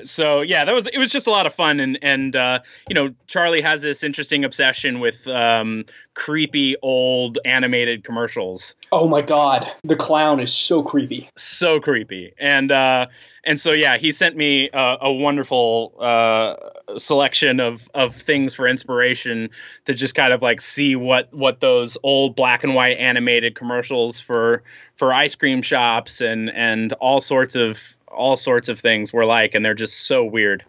so 0.04 0.42
yeah, 0.42 0.66
that 0.66 0.74
was 0.74 0.88
it. 0.88 0.98
Was 0.98 1.12
just 1.12 1.28
a 1.28 1.32
lot 1.32 1.46
of 1.46 1.54
fun, 1.54 1.80
and 1.80 2.00
and 2.02 2.36
uh, 2.36 2.60
you 2.88 2.96
know, 2.96 3.14
Charlie 3.28 3.62
has 3.62 3.82
this 3.82 4.04
interesting 4.04 4.44
obsession 4.44 5.00
with 5.00 5.28
um, 5.28 5.86
creepy 6.14 6.76
old 6.82 7.38
animated 7.46 8.04
commercials. 8.04 8.76
Oh 8.92 9.08
my 9.08 9.22
god, 9.22 9.68
the 9.84 9.96
clown 9.96 10.40
is 10.40 10.54
so 10.54 10.84
creepy. 10.84 11.30
So 11.38 11.80
creepy, 11.80 12.34
and 12.40 12.72
uh, 12.72 13.08
and 13.44 13.60
so 13.60 13.72
yeah, 13.72 13.98
he 13.98 14.12
sent 14.12 14.36
me 14.36 14.70
a, 14.72 14.98
a 15.02 15.14
wonderful 15.14 15.96
uh, 16.00 16.56
selection 16.98 17.60
of 17.60 17.90
of 17.94 18.16
things 18.16 18.54
for 18.54 18.68
inspiration 18.68 19.50
to 19.86 19.94
just 19.94 20.16
kind 20.16 20.34
of 20.34 20.42
like 20.42 20.62
see 20.62 20.96
what 20.96 21.34
what 21.34 21.60
those 21.60 21.98
old 22.04 22.36
black 22.36 22.64
and 22.64 22.76
white 22.76 22.98
animated 22.98 23.56
commercials 23.56 24.20
for 24.20 24.64
for 24.96 25.14
ice 25.14 25.36
cream 25.36 25.62
shops 25.62 26.22
and 26.22 26.50
and 26.50 26.94
all 26.94 27.20
sorts 27.20 27.56
of 27.56 27.96
all 28.15 28.36
sorts 28.36 28.70
of 28.70 28.80
things 28.80 29.12
were 29.13 29.25
like, 29.25 29.53
and 29.56 29.63
they're 29.63 29.74
just 29.74 30.06
so 30.08 30.24
weird. 30.24 30.63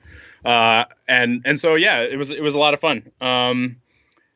Uh, 0.45 0.85
and 1.09 1.43
and 1.45 1.59
so 1.59 1.75
yeah, 1.75 2.01
it 2.01 2.17
was 2.17 2.31
it 2.31 2.43
was 2.43 2.55
a 2.55 2.59
lot 2.59 2.75
of 2.75 2.81
fun. 2.81 3.11
Um, 3.21 3.77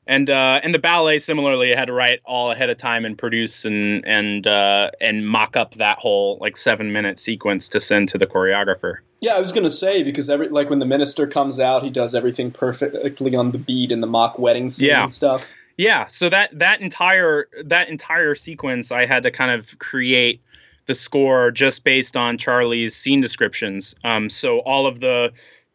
and 0.07 0.31
uh, 0.31 0.61
and 0.63 0.73
the 0.73 0.79
ballet 0.79 1.19
similarly 1.19 1.75
I 1.75 1.79
had 1.79 1.87
to 1.87 1.93
write 1.93 2.21
all 2.25 2.53
ahead 2.53 2.71
of 2.71 2.77
time 2.79 3.05
and 3.05 3.19
produce 3.19 3.65
and 3.65 4.07
and 4.07 4.47
uh, 4.47 4.91
and 5.01 5.27
mock 5.27 5.57
up 5.57 5.75
that 5.75 5.99
whole 5.99 6.39
like 6.41 6.57
seven 6.57 6.93
minute 6.93 7.19
sequence 7.19 7.69
to 7.71 7.81
send 7.81 8.09
to 8.11 8.19
the 8.19 8.27
choreographer. 8.27 8.99
Yeah, 9.21 9.33
I 9.35 9.41
was 9.41 9.51
gonna 9.51 9.71
say 9.71 10.05
because 10.05 10.31
every 10.31 10.49
like 10.49 10.71
when 10.71 10.79
the 10.79 10.87
minister 10.87 11.27
comes 11.27 11.59
out, 11.59 11.83
he 11.83 11.91
does 11.91 12.15
everything 12.15 12.53
perfectly 12.53 13.35
on 13.35 13.51
the 13.51 13.59
beat 13.59 13.91
in 13.91 14.01
the 14.01 14.07
mock 14.07 14.39
wedding 14.39 14.69
scene 14.69 14.91
Yeah. 14.91 15.03
and 15.05 15.13
stuff. 15.13 15.53
Yeah, 15.77 16.07
so 16.07 16.29
that 16.31 16.57
that 16.59 16.81
entire 16.81 17.49
that 17.65 17.89
entire 17.89 18.35
sequence, 18.37 18.93
I 18.93 19.07
had 19.07 19.25
to 19.25 19.31
kind 19.33 19.51
of 19.51 19.77
create 19.81 20.41
the 20.87 20.95
score 20.95 21.51
just 21.51 21.85
based 21.85 22.17
on 22.17 22.39
Charlie's 22.39 22.97
scene 22.97 23.21
descriptions. 23.21 23.95
Um, 24.05 24.29
so 24.29 24.59
all 24.61 24.87
of 24.87 25.01
the 25.01 25.33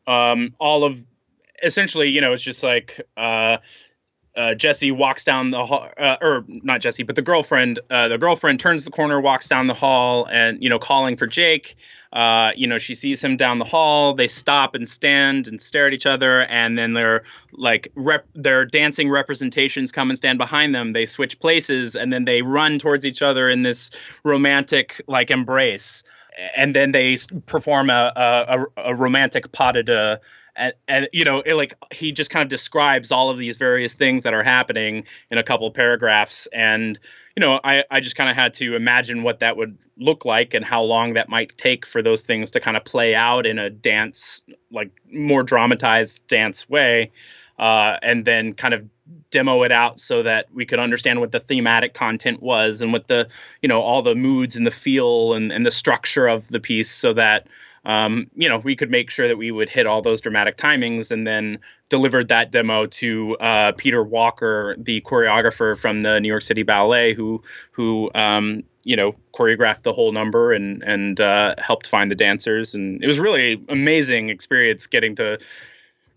um, 0.08 0.56
all 0.60 0.84
of 0.84 1.04
essentially, 1.64 2.10
you 2.10 2.22
know, 2.22 2.34
it's 2.34 2.44
just 2.44 2.64
like 2.64 3.00
uh, 3.16 3.58
uh, 4.36 4.56
Jesse 4.56 4.92
walks 4.92 5.26
down 5.26 5.52
the 5.52 5.66
hall, 5.66 5.90
uh, 5.98 6.16
or 6.22 6.46
not 6.48 6.80
Jesse, 6.80 7.04
but 7.04 7.16
the 7.16 7.22
girlfriend. 7.22 7.80
Uh, 7.90 8.08
the 8.08 8.18
girlfriend 8.18 8.60
turns 8.60 8.86
the 8.86 8.92
corner, 8.92 9.20
walks 9.20 9.50
down 9.50 9.68
the 9.68 9.74
hall, 9.74 10.26
and 10.32 10.64
you 10.64 10.70
know, 10.70 10.80
calling 10.80 11.18
for 11.18 11.28
Jake. 11.28 11.76
Uh, 12.14 12.52
you 12.56 12.66
know, 12.66 12.78
she 12.78 12.96
sees 12.96 13.22
him 13.22 13.36
down 13.36 13.60
the 13.60 13.66
hall. 13.66 14.14
They 14.14 14.30
stop 14.30 14.74
and 14.74 14.88
stand 14.88 15.48
and 15.48 15.62
stare 15.62 15.88
at 15.88 15.94
each 15.94 16.06
other, 16.06 16.44
and 16.44 16.78
then 16.78 16.94
their 16.94 17.24
like 17.52 17.92
rep- 17.96 18.28
their 18.34 18.64
dancing 18.66 19.10
representations 19.10 19.92
come 19.92 20.10
and 20.10 20.18
stand 20.18 20.38
behind 20.38 20.74
them. 20.74 20.94
They 20.94 21.06
switch 21.06 21.38
places, 21.40 21.98
and 21.98 22.14
then 22.14 22.24
they 22.24 22.42
run 22.42 22.80
towards 22.80 23.06
each 23.06 23.22
other 23.22 23.50
in 23.50 23.64
this 23.64 23.92
romantic 24.24 25.02
like 25.08 25.30
embrace. 25.30 26.04
And 26.56 26.74
then 26.74 26.92
they 26.92 27.18
perform 27.48 27.90
a 27.90 28.14
a, 28.16 28.66
a, 28.78 28.96
romantic 28.96 29.52
pas 29.52 29.74
de 29.74 29.84
deux 29.84 30.18
and, 30.56 30.74
and 30.88 31.08
you 31.12 31.26
know 31.26 31.42
it, 31.46 31.56
like 31.56 31.76
he 31.92 32.12
just 32.12 32.30
kind 32.30 32.44
of 32.44 32.50
describes 32.50 33.12
all 33.12 33.30
of 33.30 33.38
these 33.38 33.58
various 33.58 33.94
things 33.94 34.24
that 34.24 34.34
are 34.34 34.44
happening 34.44 35.06
in 35.30 35.38
a 35.38 35.44
couple 35.44 35.70
paragraphs. 35.72 36.48
And 36.54 37.00
you 37.36 37.46
know 37.46 37.60
i, 37.64 37.84
I 37.90 38.00
just 38.00 38.16
kind 38.16 38.30
of 38.30 38.36
had 38.36 38.54
to 38.56 38.76
imagine 38.76 39.24
what 39.24 39.40
that 39.40 39.58
would 39.58 39.78
look 39.98 40.26
like 40.26 40.54
and 40.54 40.66
how 40.66 40.84
long 40.84 41.14
that 41.14 41.30
might 41.30 41.58
take 41.58 41.86
for 41.86 42.02
those 42.02 42.22
things 42.22 42.52
to 42.52 42.60
kind 42.60 42.76
of 42.76 42.84
play 42.84 43.14
out 43.16 43.46
in 43.46 43.60
a 43.60 43.70
dance 43.70 44.44
like 44.72 44.92
more 45.12 45.44
dramatized 45.44 46.28
dance 46.28 46.68
way 46.70 47.12
uh, 47.60 47.98
and 48.02 48.26
then 48.26 48.54
kind 48.54 48.74
of 48.74 48.88
demo 49.30 49.64
it 49.64 49.72
out 49.72 50.00
so 50.00 50.24
that 50.24 50.48
we 50.54 50.66
could 50.66 50.80
understand 50.80 51.20
what 51.20 51.32
the 51.32 51.40
thematic 51.40 51.94
content 51.94 52.42
was 52.42 52.82
and 52.82 52.92
what 52.92 53.08
the 53.08 53.28
you 53.62 53.70
know 53.70 53.82
all 53.82 54.02
the 54.02 54.16
moods 54.16 54.56
and 54.56 54.66
the 54.66 54.72
feel 54.72 55.34
and, 55.34 55.52
and 55.52 55.66
the 55.66 55.72
structure 55.72 56.28
of 56.28 56.48
the 56.48 56.60
piece 56.60 56.90
so 56.90 57.14
that 57.14 57.48
um, 57.84 58.30
you 58.36 58.48
know, 58.48 58.58
we 58.60 58.76
could 58.76 58.92
make 58.92 59.10
sure 59.10 59.28
that 59.28 59.38
we 59.38 59.52
would 59.52 59.70
hit 59.70 59.88
all 59.88 60.02
those 60.02 60.22
dramatic 60.22 60.58
timings 60.58 61.10
and 61.12 61.26
then 61.26 61.60
delivered 61.90 62.28
that 62.28 62.52
demo 62.52 62.86
to 62.86 63.36
uh, 63.38 63.72
Peter 63.74 64.04
Walker, 64.04 64.76
the 64.78 65.02
choreographer 65.02 65.78
from 65.78 66.04
the 66.04 66.20
New 66.20 66.28
York 66.28 66.44
City 66.44 66.64
Ballet, 66.64 67.14
who 67.14 67.42
who 67.74 68.12
um, 68.14 68.64
you 68.84 68.96
know 68.96 69.14
choreographed 69.34 69.82
the 69.82 69.94
whole 69.94 70.12
number 70.12 70.54
and 70.54 70.84
and 70.84 71.20
uh, 71.20 71.56
helped 71.58 71.88
find 71.88 72.12
the 72.12 72.16
dancers, 72.16 72.76
and 72.76 73.04
it 73.04 73.08
was 73.08 73.20
really 73.20 73.64
amazing 73.68 74.30
experience 74.30 74.86
getting 74.86 75.16
to 75.16 75.40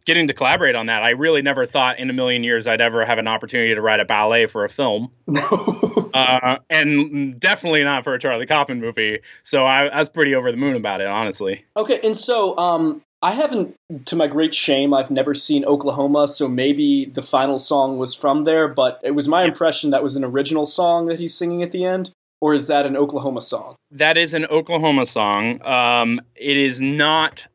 getting 0.05 0.27
to 0.29 0.35
collaborate 0.35 0.75
on 0.75 0.87
that. 0.87 1.03
I 1.03 1.13
really 1.13 1.43
never 1.43 1.67
thought 1.67 1.99
in 1.99 2.11
a 2.11 2.13
million 2.13 2.45
years 2.45 2.67
I'd 2.67 2.81
ever 2.81 3.05
have 3.05 3.19
an 3.19 3.27
opportunity 3.27 3.75
to 3.75 3.81
write 3.81 4.01
a 4.01 4.05
ballet 4.05 4.47
for 4.47 4.65
a 4.65 4.69
film. 4.69 5.11
uh, 6.15 6.57
and 6.71 7.39
definitely 7.39 7.83
not 7.85 8.05
for 8.05 8.15
a 8.15 8.19
Charlie 8.19 8.47
Kaufman 8.47 8.81
movie. 8.81 9.21
So 9.43 9.65
I, 9.65 9.87
I 9.87 9.99
was 9.99 10.09
pretty 10.09 10.35
over 10.35 10.51
the 10.51 10.57
moon 10.57 10.77
about 10.77 11.01
it, 11.01 11.07
honestly. 11.07 11.65
Okay, 11.77 12.01
and 12.05 12.17
so 12.17 12.57
um, 12.59 13.03
I 13.23 13.33
haven't, 13.33 13.75
to 14.05 14.17
my 14.17 14.27
great 14.27 14.55
shame, 14.55 14.93
I've 14.93 15.11
never 15.11 15.33
seen 15.33 15.65
Oklahoma, 15.65 16.29
so 16.29 16.47
maybe 16.49 17.07
the 17.07 17.23
final 17.23 17.59
song 17.59 17.99
was 17.99 18.15
from 18.15 18.45
there, 18.45 18.69
but 18.69 19.01
it 19.03 19.13
was 19.13 19.27
my 19.27 19.45
impression 19.45 19.91
that 19.91 20.03
was 20.03 20.17
an 20.17 20.25
original 20.25 20.67
song 20.67 21.07
that 21.07 21.19
he's 21.19 21.35
singing 21.35 21.63
at 21.63 21.73
the 21.73 21.87
end, 21.87 22.11
or 22.43 22.53
is 22.53 22.67
that 22.67 22.85
an 22.85 22.97
Oklahoma 22.97 23.41
song? 23.41 23.77
That 23.91 24.19
is 24.19 24.35
an 24.35 24.45
Oklahoma 24.45 25.07
song. 25.07 25.65
Um, 25.67 26.21
it 26.37 26.59
is 26.59 26.83
not 26.83 27.47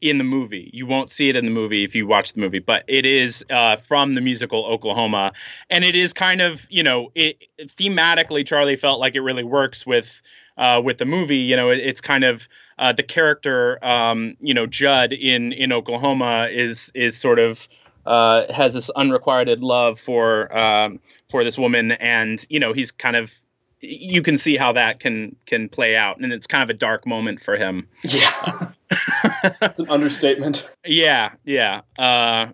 in 0.00 0.18
the 0.18 0.24
movie. 0.24 0.70
You 0.72 0.86
won't 0.86 1.10
see 1.10 1.28
it 1.28 1.36
in 1.36 1.44
the 1.44 1.50
movie 1.50 1.84
if 1.84 1.94
you 1.94 2.06
watch 2.06 2.32
the 2.32 2.40
movie, 2.40 2.58
but 2.58 2.84
it 2.88 3.06
is 3.06 3.44
uh, 3.50 3.76
from 3.76 4.14
the 4.14 4.20
musical 4.20 4.64
Oklahoma, 4.64 5.32
and 5.70 5.84
it 5.84 5.94
is 5.94 6.12
kind 6.12 6.40
of 6.40 6.66
you 6.70 6.82
know 6.82 7.10
it 7.14 7.42
thematically. 7.60 8.46
Charlie 8.46 8.76
felt 8.76 9.00
like 9.00 9.14
it 9.14 9.20
really 9.20 9.44
works 9.44 9.86
with 9.86 10.22
uh, 10.56 10.80
with 10.84 10.98
the 10.98 11.04
movie. 11.04 11.38
You 11.38 11.56
know, 11.56 11.70
it, 11.70 11.78
it's 11.78 12.00
kind 12.00 12.24
of 12.24 12.48
uh, 12.78 12.92
the 12.92 13.02
character, 13.02 13.84
um, 13.84 14.36
you 14.40 14.54
know, 14.54 14.66
Jud 14.66 15.12
in 15.12 15.52
in 15.52 15.72
Oklahoma 15.72 16.48
is 16.50 16.92
is 16.94 17.16
sort 17.16 17.38
of 17.38 17.66
uh, 18.04 18.52
has 18.52 18.74
this 18.74 18.90
unrequited 18.90 19.60
love 19.60 20.00
for 20.00 20.56
um, 20.56 21.00
for 21.30 21.44
this 21.44 21.58
woman, 21.58 21.92
and 21.92 22.44
you 22.48 22.60
know, 22.60 22.72
he's 22.72 22.90
kind 22.90 23.16
of 23.16 23.34
you 23.80 24.22
can 24.22 24.36
see 24.36 24.56
how 24.56 24.72
that 24.72 25.00
can 25.00 25.36
can 25.46 25.68
play 25.68 25.96
out, 25.96 26.18
and 26.18 26.32
it's 26.32 26.46
kind 26.46 26.62
of 26.62 26.70
a 26.70 26.78
dark 26.78 27.06
moment 27.06 27.40
for 27.40 27.56
him. 27.56 27.88
Yeah. 28.02 28.72
it's 29.62 29.78
an 29.78 29.90
understatement. 29.90 30.74
Yeah, 30.84 31.32
yeah. 31.44 31.82
Uh, 31.98 32.52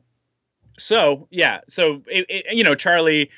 so 0.79 1.29
yeah, 1.31 1.61
so 1.69 2.03
it, 2.07 2.27
it, 2.29 2.45
you 2.57 2.65
know, 2.65 2.75
Charlie, 2.75 3.31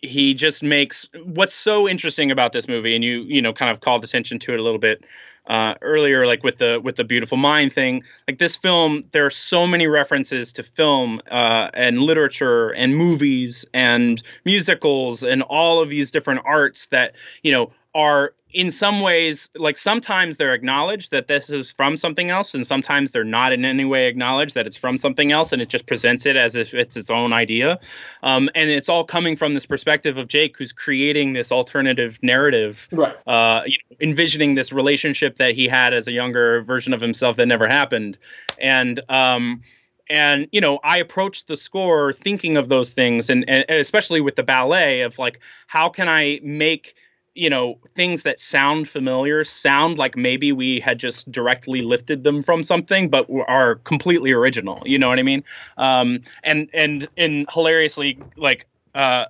he 0.00 0.34
just 0.34 0.62
makes 0.62 1.08
what's 1.24 1.54
so 1.54 1.88
interesting 1.88 2.30
about 2.30 2.52
this 2.52 2.68
movie, 2.68 2.94
and 2.94 3.04
you 3.04 3.22
you 3.22 3.42
know 3.42 3.52
kind 3.52 3.70
of 3.70 3.80
called 3.80 4.04
attention 4.04 4.38
to 4.40 4.52
it 4.52 4.58
a 4.58 4.62
little 4.62 4.78
bit 4.78 5.04
uh, 5.46 5.74
earlier, 5.82 6.26
like 6.26 6.42
with 6.42 6.58
the 6.58 6.80
with 6.82 6.96
the 6.96 7.04
Beautiful 7.04 7.38
Mind 7.38 7.72
thing. 7.72 8.02
Like 8.28 8.38
this 8.38 8.56
film, 8.56 9.02
there 9.12 9.26
are 9.26 9.30
so 9.30 9.66
many 9.66 9.86
references 9.86 10.54
to 10.54 10.62
film 10.62 11.20
uh, 11.30 11.70
and 11.72 11.98
literature 11.98 12.70
and 12.70 12.94
movies 12.94 13.64
and 13.72 14.20
musicals 14.44 15.22
and 15.22 15.42
all 15.42 15.82
of 15.82 15.88
these 15.88 16.10
different 16.10 16.42
arts 16.44 16.88
that 16.88 17.14
you 17.42 17.52
know 17.52 17.72
are 17.94 18.34
in 18.52 18.70
some 18.70 19.00
ways 19.00 19.50
like 19.56 19.76
sometimes 19.76 20.36
they're 20.36 20.54
acknowledged 20.54 21.10
that 21.10 21.26
this 21.26 21.50
is 21.50 21.72
from 21.72 21.96
something 21.96 22.30
else 22.30 22.54
and 22.54 22.64
sometimes 22.64 23.10
they're 23.10 23.24
not 23.24 23.52
in 23.52 23.64
any 23.64 23.84
way 23.84 24.06
acknowledged 24.06 24.54
that 24.54 24.66
it's 24.66 24.76
from 24.76 24.96
something 24.96 25.32
else 25.32 25.52
and 25.52 25.60
it 25.60 25.68
just 25.68 25.86
presents 25.86 26.24
it 26.24 26.36
as 26.36 26.54
if 26.54 26.72
it's 26.72 26.96
its 26.96 27.10
own 27.10 27.32
idea 27.32 27.80
um, 28.22 28.48
and 28.54 28.70
it's 28.70 28.88
all 28.88 29.02
coming 29.02 29.34
from 29.36 29.52
this 29.52 29.66
perspective 29.66 30.18
of 30.18 30.28
jake 30.28 30.56
who's 30.56 30.72
creating 30.72 31.32
this 31.32 31.50
alternative 31.50 32.18
narrative 32.22 32.88
Right. 32.92 33.14
uh, 33.26 33.62
you 33.66 33.76
know, 33.90 33.96
envisioning 34.00 34.54
this 34.54 34.72
relationship 34.72 35.38
that 35.38 35.54
he 35.54 35.66
had 35.66 35.92
as 35.92 36.06
a 36.06 36.12
younger 36.12 36.62
version 36.62 36.94
of 36.94 37.00
himself 37.00 37.36
that 37.36 37.46
never 37.46 37.66
happened 37.66 38.18
and 38.60 39.00
um, 39.08 39.62
and 40.08 40.46
you 40.52 40.60
know 40.60 40.78
i 40.84 40.98
approached 40.98 41.48
the 41.48 41.56
score 41.56 42.12
thinking 42.12 42.56
of 42.56 42.68
those 42.68 42.92
things 42.92 43.30
and, 43.30 43.48
and 43.48 43.64
especially 43.68 44.20
with 44.20 44.36
the 44.36 44.42
ballet 44.44 45.00
of 45.00 45.18
like 45.18 45.40
how 45.66 45.88
can 45.88 46.08
i 46.08 46.38
make 46.42 46.94
you 47.34 47.50
know 47.50 47.78
things 47.94 48.22
that 48.22 48.38
sound 48.38 48.88
familiar 48.88 49.44
sound 49.44 49.98
like 49.98 50.16
maybe 50.16 50.52
we 50.52 50.80
had 50.80 50.98
just 50.98 51.30
directly 51.30 51.82
lifted 51.82 52.24
them 52.24 52.42
from 52.42 52.62
something 52.62 53.08
but 53.08 53.28
are 53.48 53.76
completely 53.76 54.32
original 54.32 54.82
you 54.84 54.98
know 54.98 55.08
what 55.08 55.18
i 55.18 55.22
mean 55.22 55.42
um 55.76 56.20
and 56.42 56.68
and 56.72 57.08
and 57.16 57.46
hilariously 57.52 58.18
like 58.36 58.66
uh 58.94 59.24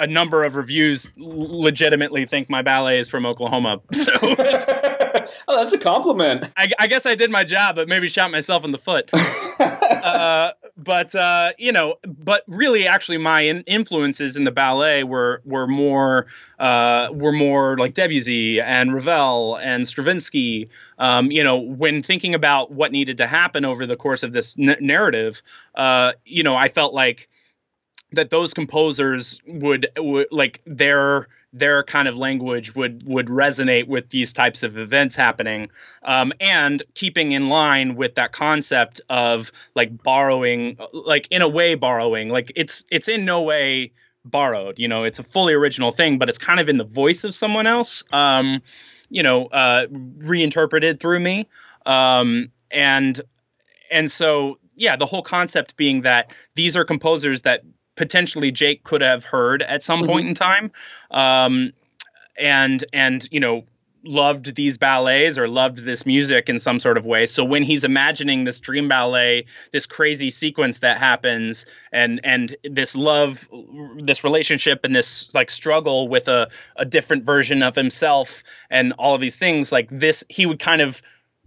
a 0.00 0.06
number 0.06 0.42
of 0.42 0.56
reviews 0.56 1.12
legitimately 1.16 2.24
think 2.26 2.48
my 2.48 2.62
ballet 2.62 2.98
is 2.98 3.08
from 3.08 3.26
Oklahoma. 3.26 3.80
So 3.92 4.12
oh, 4.22 5.56
that's 5.56 5.72
a 5.72 5.78
compliment. 5.78 6.50
I, 6.56 6.70
I, 6.78 6.86
guess 6.86 7.04
I 7.04 7.14
did 7.14 7.30
my 7.30 7.44
job, 7.44 7.76
but 7.76 7.86
maybe 7.86 8.08
shot 8.08 8.30
myself 8.30 8.64
in 8.64 8.72
the 8.72 8.78
foot. 8.78 9.10
uh, 9.60 10.52
but 10.82 11.14
uh, 11.14 11.50
you 11.58 11.72
know, 11.72 11.96
but 12.06 12.42
really, 12.46 12.86
actually, 12.86 13.18
my 13.18 13.42
in- 13.42 13.62
influences 13.66 14.36
in 14.36 14.44
the 14.44 14.50
ballet 14.50 15.04
were 15.04 15.42
were 15.44 15.66
more 15.66 16.26
uh, 16.58 17.08
were 17.12 17.32
more 17.32 17.76
like 17.78 17.94
Debussy 17.94 18.60
and 18.60 18.92
Ravel 18.94 19.56
and 19.56 19.86
Stravinsky. 19.86 20.68
Um, 20.98 21.30
you 21.30 21.44
know, 21.44 21.56
when 21.58 22.02
thinking 22.02 22.34
about 22.34 22.72
what 22.72 22.92
needed 22.92 23.18
to 23.18 23.26
happen 23.26 23.64
over 23.64 23.86
the 23.86 23.96
course 23.96 24.22
of 24.22 24.32
this 24.32 24.56
n- 24.58 24.76
narrative, 24.80 25.42
uh, 25.74 26.12
you 26.24 26.42
know, 26.42 26.56
I 26.56 26.68
felt 26.68 26.94
like 26.94 27.28
that 28.12 28.30
those 28.30 28.54
composers 28.54 29.40
would, 29.46 29.88
would 29.96 30.28
like 30.30 30.60
their 30.66 31.28
their 31.52 31.82
kind 31.82 32.06
of 32.06 32.16
language 32.16 32.76
would 32.76 33.02
would 33.06 33.26
resonate 33.26 33.88
with 33.88 34.08
these 34.08 34.32
types 34.32 34.62
of 34.62 34.78
events 34.78 35.16
happening 35.16 35.68
um, 36.04 36.32
and 36.40 36.82
keeping 36.94 37.32
in 37.32 37.48
line 37.48 37.96
with 37.96 38.14
that 38.14 38.32
concept 38.32 39.00
of 39.08 39.50
like 39.74 40.02
borrowing 40.02 40.78
like 40.92 41.26
in 41.30 41.42
a 41.42 41.48
way 41.48 41.74
borrowing. 41.74 42.28
Like 42.28 42.52
it's 42.54 42.84
it's 42.90 43.08
in 43.08 43.24
no 43.24 43.42
way 43.42 43.92
borrowed 44.24 44.78
you 44.78 44.86
know 44.86 45.04
it's 45.04 45.18
a 45.18 45.22
fully 45.22 45.54
original 45.54 45.92
thing 45.92 46.18
but 46.18 46.28
it's 46.28 46.38
kind 46.38 46.60
of 46.60 46.68
in 46.68 46.76
the 46.76 46.84
voice 46.84 47.24
of 47.24 47.34
someone 47.34 47.66
else 47.66 48.04
um, 48.12 48.60
you 49.08 49.22
know 49.22 49.46
uh, 49.46 49.86
reinterpreted 50.18 51.00
through 51.00 51.18
me 51.18 51.48
um, 51.86 52.50
and 52.70 53.22
and 53.90 54.10
so 54.10 54.58
yeah 54.76 54.96
the 54.96 55.06
whole 55.06 55.22
concept 55.22 55.76
being 55.76 56.02
that 56.02 56.32
these 56.54 56.76
are 56.76 56.84
composers 56.84 57.42
that 57.42 57.62
potentially 58.00 58.50
Jake 58.50 58.82
could 58.82 59.02
have 59.02 59.24
heard 59.24 59.60
at 59.60 59.82
some 59.82 60.06
point 60.06 60.26
in 60.26 60.34
time, 60.34 60.72
um, 61.10 61.74
and 62.38 62.82
and 62.94 63.28
you 63.30 63.40
know 63.40 63.64
loved 64.02 64.54
these 64.54 64.78
ballets 64.78 65.36
or 65.36 65.46
loved 65.46 65.84
this 65.84 66.06
music 66.06 66.48
in 66.48 66.58
some 66.58 66.78
sort 66.78 66.96
of 66.96 67.04
way. 67.04 67.26
So 67.26 67.44
when 67.44 67.62
he's 67.62 67.84
imagining 67.84 68.44
this 68.44 68.58
dream 68.58 68.88
ballet, 68.88 69.44
this 69.70 69.84
crazy 69.84 70.30
sequence 70.30 70.78
that 70.78 70.96
happens 70.96 71.66
and 71.92 72.22
and 72.24 72.56
this 72.64 72.96
love 72.96 73.46
this 73.98 74.24
relationship 74.24 74.80
and 74.84 74.96
this 74.96 75.28
like 75.34 75.50
struggle 75.50 76.08
with 76.08 76.26
a 76.28 76.48
a 76.76 76.86
different 76.86 77.24
version 77.24 77.62
of 77.62 77.76
himself 77.76 78.42
and 78.70 78.94
all 78.94 79.14
of 79.14 79.20
these 79.20 79.36
things 79.36 79.70
like 79.70 79.90
this 79.90 80.24
he 80.30 80.46
would 80.46 80.58
kind 80.58 80.80
of 80.80 81.02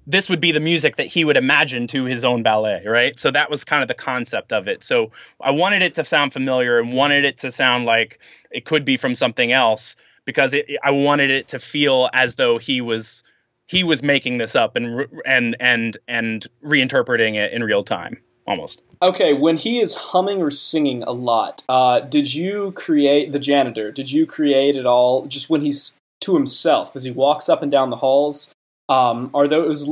this 0.06 0.30
would 0.30 0.40
be 0.40 0.52
the 0.52 0.60
music 0.60 0.98
that 0.98 1.08
he 1.08 1.24
would 1.24 1.38
imagine 1.38 1.88
to 1.88 2.06
his 2.06 2.26
own 2.26 2.44
ballet, 2.44 2.84
right? 2.86 3.18
So 3.20 3.32
that 3.32 3.50
was 3.50 3.64
kind 3.64 3.82
of 3.82 3.88
the 3.88 3.94
concept 3.94 4.52
of 4.52 4.68
it. 4.68 4.84
So 4.84 5.12
I 5.42 5.52
wanted 5.52 5.82
it 5.82 5.96
to 5.96 6.04
sound 6.04 6.34
familiar 6.34 6.80
and 6.80 6.94
wanted 6.94 7.26
it 7.26 7.38
to 7.40 7.52
sound 7.52 7.86
like 7.86 8.20
it 8.52 8.66
could 8.66 8.86
be 8.86 8.98
from 8.98 9.16
something 9.16 9.52
else 9.52 9.96
because 10.26 10.54
it, 10.54 10.66
I 10.84 10.92
wanted 10.92 11.32
it 11.32 11.48
to 11.50 11.60
feel 11.60 12.10
as 12.14 12.36
though 12.36 12.58
he 12.58 12.82
was 12.82 13.24
he 13.68 13.84
was 13.84 14.04
making 14.04 14.38
this 14.38 14.56
up 14.56 14.76
and 14.76 15.08
and 15.26 15.56
and 15.60 15.98
and 16.08 16.48
reinterpreting 16.64 17.36
it 17.36 17.54
in 17.54 17.64
real 17.64 17.84
time 17.84 18.22
almost. 18.46 18.82
Okay, 19.02 19.34
when 19.34 19.58
he 19.58 19.80
is 19.80 19.96
humming 19.96 20.42
or 20.42 20.52
singing 20.52 21.04
a 21.04 21.12
lot, 21.12 21.64
uh, 21.70 22.02
did 22.02 22.34
you 22.34 22.72
create 22.74 23.32
the 23.32 23.40
janitor? 23.40 23.92
Did 23.92 24.12
you 24.12 24.26
create 24.26 24.76
it 24.76 24.86
all 24.86 25.26
just 25.26 25.50
when 25.50 25.62
he's 25.62 25.98
to 26.22 26.36
himself 26.36 26.96
as 26.96 27.04
he 27.04 27.12
walks 27.12 27.50
up 27.50 27.62
and 27.62 27.72
down 27.72 27.90
the 27.90 27.98
halls? 27.98 28.54
Um, 28.90 29.32
are 29.34 29.48
those 29.48 29.90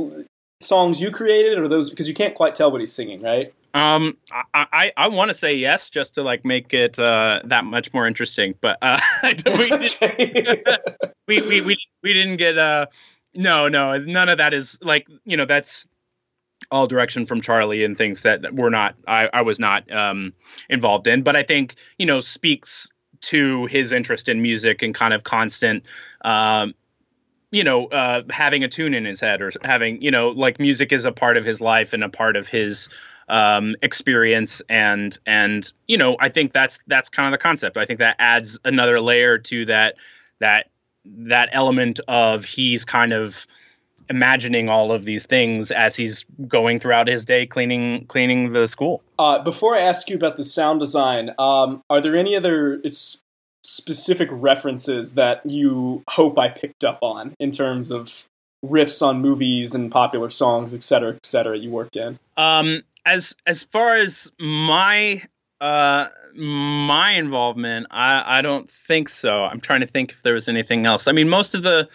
songs 0.60 1.00
you 1.00 1.10
created, 1.10 1.58
or 1.58 1.68
those 1.68 1.90
because 1.90 2.08
you 2.08 2.14
can't 2.14 2.34
quite 2.34 2.54
tell 2.54 2.70
what 2.70 2.80
he's 2.80 2.92
singing, 2.92 3.22
right? 3.22 3.52
Um, 3.74 4.18
I 4.32 4.66
I, 4.72 4.92
I 4.96 5.08
want 5.08 5.30
to 5.30 5.34
say 5.34 5.54
yes, 5.54 5.88
just 5.88 6.14
to 6.14 6.22
like 6.22 6.44
make 6.44 6.74
it 6.74 6.98
uh, 6.98 7.40
that 7.44 7.64
much 7.64 7.92
more 7.92 8.06
interesting, 8.06 8.54
but 8.60 8.78
uh, 8.82 9.00
we, 9.46 9.70
we, 11.28 11.40
we 11.40 11.60
we 11.62 11.76
we 12.02 12.12
didn't 12.12 12.36
get 12.36 12.58
uh 12.58 12.86
no 13.34 13.68
no 13.68 13.96
none 13.98 14.28
of 14.28 14.38
that 14.38 14.52
is 14.52 14.78
like 14.82 15.06
you 15.24 15.36
know 15.36 15.46
that's 15.46 15.86
all 16.70 16.86
direction 16.86 17.26
from 17.26 17.40
Charlie 17.40 17.84
and 17.84 17.96
things 17.96 18.22
that 18.22 18.54
we're 18.54 18.70
not 18.70 18.94
I, 19.06 19.28
I 19.32 19.42
was 19.42 19.58
not 19.58 19.90
um 19.90 20.34
involved 20.68 21.06
in, 21.06 21.22
but 21.22 21.36
I 21.36 21.42
think 21.42 21.76
you 21.98 22.06
know 22.06 22.20
speaks 22.20 22.88
to 23.22 23.66
his 23.66 23.92
interest 23.92 24.28
in 24.28 24.42
music 24.42 24.82
and 24.82 24.94
kind 24.94 25.14
of 25.14 25.24
constant 25.24 25.84
um 26.22 26.74
you 27.52 27.62
know, 27.62 27.86
uh, 27.88 28.22
having 28.30 28.64
a 28.64 28.68
tune 28.68 28.94
in 28.94 29.04
his 29.04 29.20
head 29.20 29.42
or 29.42 29.52
having, 29.62 30.00
you 30.00 30.10
know, 30.10 30.30
like 30.30 30.58
music 30.58 30.90
is 30.90 31.04
a 31.04 31.12
part 31.12 31.36
of 31.36 31.44
his 31.44 31.60
life 31.60 31.92
and 31.92 32.02
a 32.02 32.08
part 32.08 32.34
of 32.34 32.48
his 32.48 32.88
um, 33.28 33.76
experience. 33.82 34.62
And, 34.70 35.16
and, 35.26 35.70
you 35.86 35.98
know, 35.98 36.16
I 36.18 36.30
think 36.30 36.54
that's, 36.54 36.80
that's 36.86 37.10
kind 37.10 37.32
of 37.32 37.38
the 37.38 37.42
concept. 37.42 37.76
I 37.76 37.84
think 37.84 37.98
that 37.98 38.16
adds 38.18 38.58
another 38.64 39.00
layer 39.00 39.36
to 39.36 39.66
that, 39.66 39.96
that, 40.40 40.70
that 41.04 41.50
element 41.52 42.00
of 42.08 42.46
he's 42.46 42.86
kind 42.86 43.12
of 43.12 43.46
imagining 44.08 44.70
all 44.70 44.90
of 44.90 45.04
these 45.04 45.26
things 45.26 45.70
as 45.70 45.94
he's 45.94 46.24
going 46.48 46.80
throughout 46.80 47.06
his 47.06 47.26
day 47.26 47.44
cleaning, 47.46 48.06
cleaning 48.06 48.54
the 48.54 48.66
school. 48.66 49.02
Uh, 49.18 49.38
before 49.42 49.76
I 49.76 49.80
ask 49.80 50.08
you 50.08 50.16
about 50.16 50.36
the 50.36 50.44
sound 50.44 50.80
design, 50.80 51.34
um, 51.38 51.82
are 51.90 52.00
there 52.00 52.16
any 52.16 52.34
other 52.34 52.80
specific 53.64 54.28
references 54.32 55.14
that 55.14 55.44
you 55.46 56.02
hope 56.08 56.38
I 56.38 56.48
picked 56.48 56.84
up 56.84 56.98
on 57.02 57.34
in 57.38 57.50
terms 57.50 57.90
of 57.90 58.26
riffs 58.64 59.02
on 59.06 59.20
movies 59.20 59.74
and 59.74 59.90
popular 59.90 60.30
songs, 60.30 60.74
et 60.74 60.82
cetera, 60.82 61.14
et 61.14 61.26
cetera, 61.26 61.56
you 61.58 61.70
worked 61.70 61.96
in? 61.96 62.18
Um, 62.36 62.82
as 63.04 63.34
as 63.46 63.64
far 63.64 63.96
as 63.96 64.30
my 64.38 65.22
uh, 65.60 66.08
my 66.34 67.12
involvement, 67.12 67.86
I, 67.90 68.38
I 68.38 68.42
don't 68.42 68.68
think 68.68 69.08
so. 69.08 69.44
I'm 69.44 69.60
trying 69.60 69.80
to 69.80 69.86
think 69.86 70.10
if 70.12 70.22
there 70.22 70.34
was 70.34 70.48
anything 70.48 70.86
else. 70.86 71.08
I 71.08 71.12
mean, 71.12 71.28
most 71.28 71.54
of 71.54 71.62
the 71.62 71.88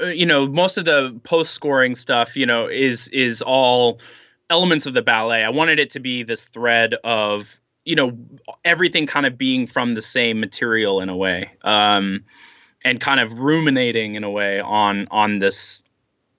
uh, 0.00 0.06
you 0.06 0.26
know 0.26 0.46
most 0.46 0.78
of 0.78 0.84
the 0.84 1.18
post 1.24 1.52
scoring 1.52 1.94
stuff, 1.94 2.36
you 2.36 2.46
know, 2.46 2.66
is 2.66 3.08
is 3.08 3.42
all 3.42 4.00
elements 4.50 4.86
of 4.86 4.94
the 4.94 5.02
ballet. 5.02 5.44
I 5.44 5.50
wanted 5.50 5.78
it 5.78 5.90
to 5.90 6.00
be 6.00 6.22
this 6.22 6.46
thread 6.46 6.94
of 7.04 7.60
you 7.88 7.94
know 7.94 8.12
everything 8.66 9.06
kind 9.06 9.24
of 9.24 9.38
being 9.38 9.66
from 9.66 9.94
the 9.94 10.02
same 10.02 10.40
material 10.40 11.00
in 11.00 11.08
a 11.08 11.16
way 11.16 11.50
um, 11.62 12.22
and 12.84 13.00
kind 13.00 13.18
of 13.18 13.38
ruminating 13.38 14.14
in 14.14 14.24
a 14.24 14.30
way 14.30 14.60
on 14.60 15.08
on 15.10 15.38
this 15.38 15.82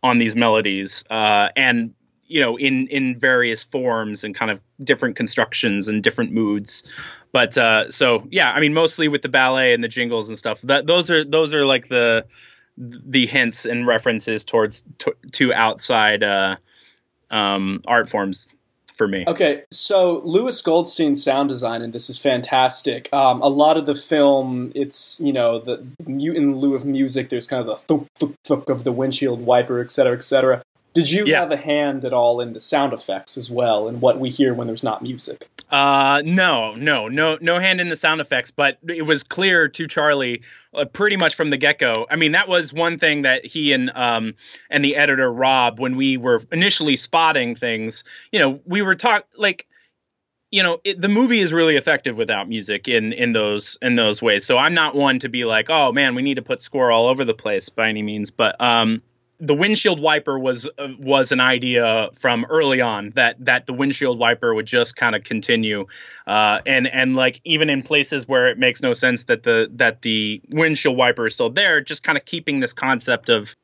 on 0.03 0.19
these 0.19 0.35
melodies 0.35 1.03
uh, 1.09 1.49
and 1.55 1.95
you 2.27 2.39
know 2.39 2.55
in 2.55 2.85
in 2.89 3.17
various 3.17 3.63
forms 3.63 4.23
and 4.23 4.35
kind 4.35 4.51
of 4.51 4.59
different 4.79 5.15
constructions 5.15 5.87
and 5.87 6.03
different 6.03 6.31
moods. 6.31 6.83
But 7.31 7.57
uh, 7.57 7.89
so 7.89 8.27
yeah 8.29 8.51
i 8.51 8.59
mean 8.59 8.75
mostly 8.75 9.07
with 9.07 9.23
the 9.23 9.29
ballet 9.29 9.73
and 9.73 9.83
the 9.83 9.87
jingles 9.87 10.29
and 10.29 10.37
stuff. 10.37 10.61
That 10.61 10.85
those 10.85 11.09
are 11.09 11.25
those 11.25 11.55
are 11.55 11.65
like 11.65 11.87
the 11.87 12.27
the 12.77 13.25
hints 13.25 13.65
and 13.65 13.87
references 13.87 14.45
towards 14.45 14.83
to, 14.99 15.15
to 15.31 15.51
outside 15.51 16.23
uh, 16.23 16.57
um, 17.31 17.81
art 17.87 18.07
forms 18.07 18.49
for 18.99 19.07
me. 19.07 19.23
Okay, 19.27 19.63
so 19.71 20.21
Lewis 20.25 20.61
Goldstein's 20.61 21.23
sound 21.23 21.47
design, 21.49 21.81
and 21.81 21.93
this 21.93 22.09
is 22.09 22.19
fantastic. 22.19 23.11
Um, 23.13 23.41
a 23.41 23.47
lot 23.47 23.77
of 23.77 23.85
the 23.85 23.95
film, 23.95 24.73
it's 24.75 25.19
you 25.21 25.33
know 25.33 25.57
the 25.57 25.87
mute 26.05 26.35
in 26.35 26.57
lieu 26.57 26.75
of 26.75 26.85
music, 26.85 27.29
there's 27.29 27.47
kind 27.47 27.61
of 27.61 27.67
the 27.67 27.77
thunk 27.77 28.07
thunk 28.15 28.35
thunk 28.43 28.69
of 28.69 28.83
the 28.83 28.91
windshield 28.91 29.41
wiper, 29.41 29.79
et 29.79 29.89
cetera, 29.89 30.15
et 30.15 30.23
cetera. 30.23 30.61
Did 30.93 31.11
you 31.11 31.27
yeah. 31.27 31.41
have 31.41 31.51
a 31.51 31.57
hand 31.57 32.03
at 32.03 32.13
all 32.13 32.41
in 32.41 32.53
the 32.53 32.59
sound 32.59 32.93
effects 32.93 33.37
as 33.37 33.49
well, 33.49 33.87
and 33.87 34.01
what 34.01 34.19
we 34.19 34.29
hear 34.29 34.53
when 34.53 34.67
there's 34.67 34.83
not 34.83 35.03
music? 35.03 35.47
Uh, 35.69 36.23
no, 36.25 36.73
no, 36.73 37.07
no, 37.07 37.37
no 37.41 37.59
hand 37.59 37.79
in 37.79 37.89
the 37.89 37.95
sound 37.95 38.21
effects, 38.21 38.49
but 38.49 38.79
it 38.87 39.03
was 39.03 39.21
clear 39.21 39.67
to 39.67 39.87
Charlie 39.87 40.41
uh, 40.73 40.85
pretty 40.85 41.15
much 41.15 41.35
from 41.35 41.51
the 41.51 41.57
get 41.57 41.77
go. 41.77 42.07
I 42.09 42.15
mean, 42.15 42.31
that 42.31 42.47
was 42.47 42.73
one 42.73 42.97
thing 42.97 43.21
that 43.21 43.45
he 43.45 43.71
and 43.71 43.91
um 43.93 44.33
and 44.71 44.83
the 44.83 44.95
editor 44.95 45.31
Rob, 45.31 45.79
when 45.79 45.95
we 45.95 46.17
were 46.17 46.41
initially 46.51 46.95
spotting 46.95 47.53
things, 47.53 48.03
you 48.31 48.39
know, 48.39 48.59
we 48.65 48.81
were 48.81 48.95
talk 48.95 49.25
like 49.37 49.67
you 50.51 50.63
know 50.63 50.79
it, 50.83 50.99
the 50.99 51.07
movie 51.07 51.39
is 51.39 51.53
really 51.53 51.75
effective 51.75 52.17
without 52.17 52.49
music 52.49 52.87
in 52.87 53.13
in 53.13 53.31
those 53.31 53.77
in 53.83 53.95
those 53.95 54.19
ways 54.21 54.45
so 54.45 54.57
i'm 54.57 54.73
not 54.73 54.95
one 54.95 55.19
to 55.19 55.29
be 55.29 55.45
like 55.45 55.69
oh 55.69 55.91
man 55.91 56.15
we 56.15 56.23
need 56.23 56.35
to 56.35 56.41
put 56.41 56.59
score 56.61 56.91
all 56.91 57.05
over 57.07 57.23
the 57.23 57.35
place 57.35 57.69
by 57.69 57.87
any 57.87 58.01
means 58.01 58.31
but 58.31 58.59
um 58.59 59.01
the 59.39 59.53
windshield 59.53 60.01
wiper 60.01 60.37
was 60.37 60.67
uh, 60.77 60.87
was 60.99 61.31
an 61.31 61.39
idea 61.39 62.09
from 62.13 62.45
early 62.49 62.81
on 62.81 63.11
that 63.11 63.35
that 63.45 63.65
the 63.65 63.73
windshield 63.73 64.19
wiper 64.19 64.53
would 64.53 64.65
just 64.65 64.95
kind 64.95 65.15
of 65.15 65.23
continue 65.23 65.85
uh, 66.27 66.59
and 66.65 66.87
and 66.87 67.15
like 67.15 67.39
even 67.45 67.69
in 67.69 67.81
places 67.81 68.27
where 68.27 68.47
it 68.47 68.57
makes 68.57 68.81
no 68.81 68.93
sense 68.93 69.23
that 69.23 69.43
the 69.43 69.69
that 69.71 70.01
the 70.01 70.41
windshield 70.49 70.97
wiper 70.97 71.27
is 71.27 71.33
still 71.33 71.49
there 71.49 71.81
just 71.81 72.03
kind 72.03 72.17
of 72.17 72.25
keeping 72.25 72.59
this 72.59 72.73
concept 72.73 73.29
of 73.29 73.55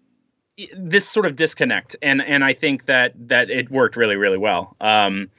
this 0.78 1.08
sort 1.08 1.26
of 1.26 1.36
disconnect 1.36 1.96
and 2.02 2.22
and 2.22 2.44
I 2.44 2.54
think 2.54 2.86
that 2.86 3.14
that 3.28 3.50
it 3.50 3.70
worked 3.70 3.98
really 3.98 4.16
really 4.16 4.38
well 4.38 4.76
um, 4.80 5.30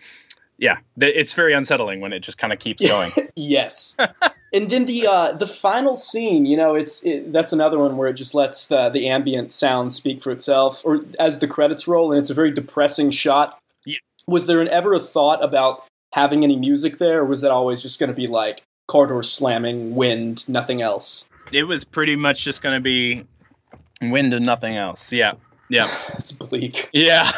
yeah, 0.58 0.78
it's 0.96 1.34
very 1.34 1.52
unsettling 1.52 2.00
when 2.00 2.12
it 2.12 2.20
just 2.20 2.38
kind 2.38 2.52
of 2.52 2.58
keeps 2.58 2.82
going. 2.88 3.12
yes, 3.34 3.96
and 4.52 4.70
then 4.70 4.84
the 4.84 5.06
uh, 5.06 5.32
the 5.32 5.46
final 5.46 5.96
scene, 5.96 6.46
you 6.46 6.56
know, 6.56 6.74
it's 6.74 7.04
it, 7.04 7.32
that's 7.32 7.52
another 7.52 7.78
one 7.78 7.96
where 7.96 8.08
it 8.08 8.14
just 8.14 8.34
lets 8.34 8.66
the, 8.66 8.88
the 8.88 9.08
ambient 9.08 9.52
sound 9.52 9.92
speak 9.92 10.22
for 10.22 10.30
itself, 10.30 10.82
or 10.84 11.04
as 11.18 11.40
the 11.40 11.48
credits 11.48 11.88
roll, 11.88 12.12
and 12.12 12.18
it's 12.18 12.30
a 12.30 12.34
very 12.34 12.50
depressing 12.50 13.10
shot. 13.10 13.58
Yeah. 13.84 13.98
Was 14.26 14.46
there 14.46 14.60
an, 14.60 14.68
ever 14.68 14.94
a 14.94 15.00
thought 15.00 15.42
about 15.42 15.84
having 16.14 16.44
any 16.44 16.56
music 16.56 16.98
there, 16.98 17.20
or 17.20 17.24
was 17.24 17.40
that 17.40 17.50
always 17.50 17.82
just 17.82 17.98
going 17.98 18.08
to 18.08 18.14
be 18.14 18.26
like 18.26 18.64
corridor 18.86 19.22
slamming, 19.22 19.94
wind, 19.94 20.48
nothing 20.48 20.80
else? 20.80 21.28
It 21.52 21.64
was 21.64 21.84
pretty 21.84 22.16
much 22.16 22.44
just 22.44 22.62
going 22.62 22.76
to 22.76 22.82
be 22.82 23.26
wind 24.00 24.32
and 24.32 24.46
nothing 24.46 24.76
else. 24.76 25.12
Yeah, 25.12 25.32
yeah. 25.68 25.88
it's 26.14 26.32
bleak. 26.32 26.88
Yeah. 26.92 27.30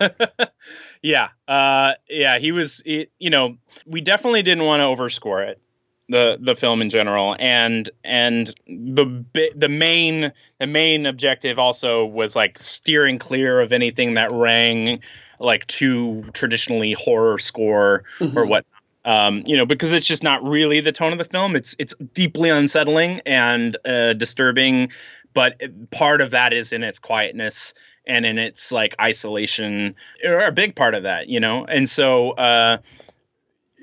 yeah, 1.02 1.28
uh, 1.48 1.92
yeah, 2.08 2.38
he 2.38 2.52
was. 2.52 2.82
You 2.84 3.30
know, 3.30 3.56
we 3.86 4.00
definitely 4.00 4.42
didn't 4.42 4.64
want 4.64 4.80
to 4.80 4.84
overscore 4.84 5.46
it, 5.46 5.60
the 6.08 6.38
the 6.40 6.54
film 6.54 6.82
in 6.82 6.90
general, 6.90 7.36
and 7.38 7.88
and 8.04 8.54
the 8.66 9.24
the 9.54 9.68
main 9.68 10.32
the 10.58 10.66
main 10.66 11.06
objective 11.06 11.58
also 11.58 12.04
was 12.04 12.36
like 12.36 12.58
steering 12.58 13.18
clear 13.18 13.60
of 13.60 13.72
anything 13.72 14.14
that 14.14 14.32
rang 14.32 15.00
like 15.40 15.66
too 15.66 16.24
traditionally 16.32 16.94
horror 16.98 17.38
score 17.38 18.04
mm-hmm. 18.18 18.38
or 18.38 18.46
what. 18.46 18.66
Um, 19.04 19.44
you 19.46 19.56
know, 19.56 19.66
because 19.66 19.92
it's 19.92 20.04
just 20.04 20.24
not 20.24 20.42
really 20.42 20.80
the 20.80 20.90
tone 20.90 21.12
of 21.12 21.18
the 21.18 21.24
film. 21.24 21.54
It's 21.54 21.76
it's 21.78 21.94
deeply 22.12 22.50
unsettling 22.50 23.20
and 23.24 23.76
uh, 23.84 24.14
disturbing, 24.14 24.90
but 25.32 25.62
part 25.92 26.20
of 26.20 26.32
that 26.32 26.52
is 26.52 26.72
in 26.72 26.82
its 26.82 26.98
quietness 26.98 27.74
and 28.04 28.26
in 28.26 28.36
its 28.38 28.72
like 28.72 28.96
isolation, 29.00 29.94
or 30.24 30.40
a 30.40 30.50
big 30.50 30.74
part 30.74 30.94
of 30.94 31.04
that, 31.04 31.28
you 31.28 31.38
know. 31.38 31.64
And 31.64 31.88
so, 31.88 32.30
uh, 32.32 32.78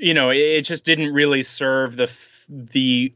you 0.04 0.14
know, 0.14 0.30
it, 0.30 0.62
just 0.62 0.84
didn't 0.84 1.14
really 1.14 1.44
serve 1.44 1.96
the 1.96 2.12
the 2.50 3.14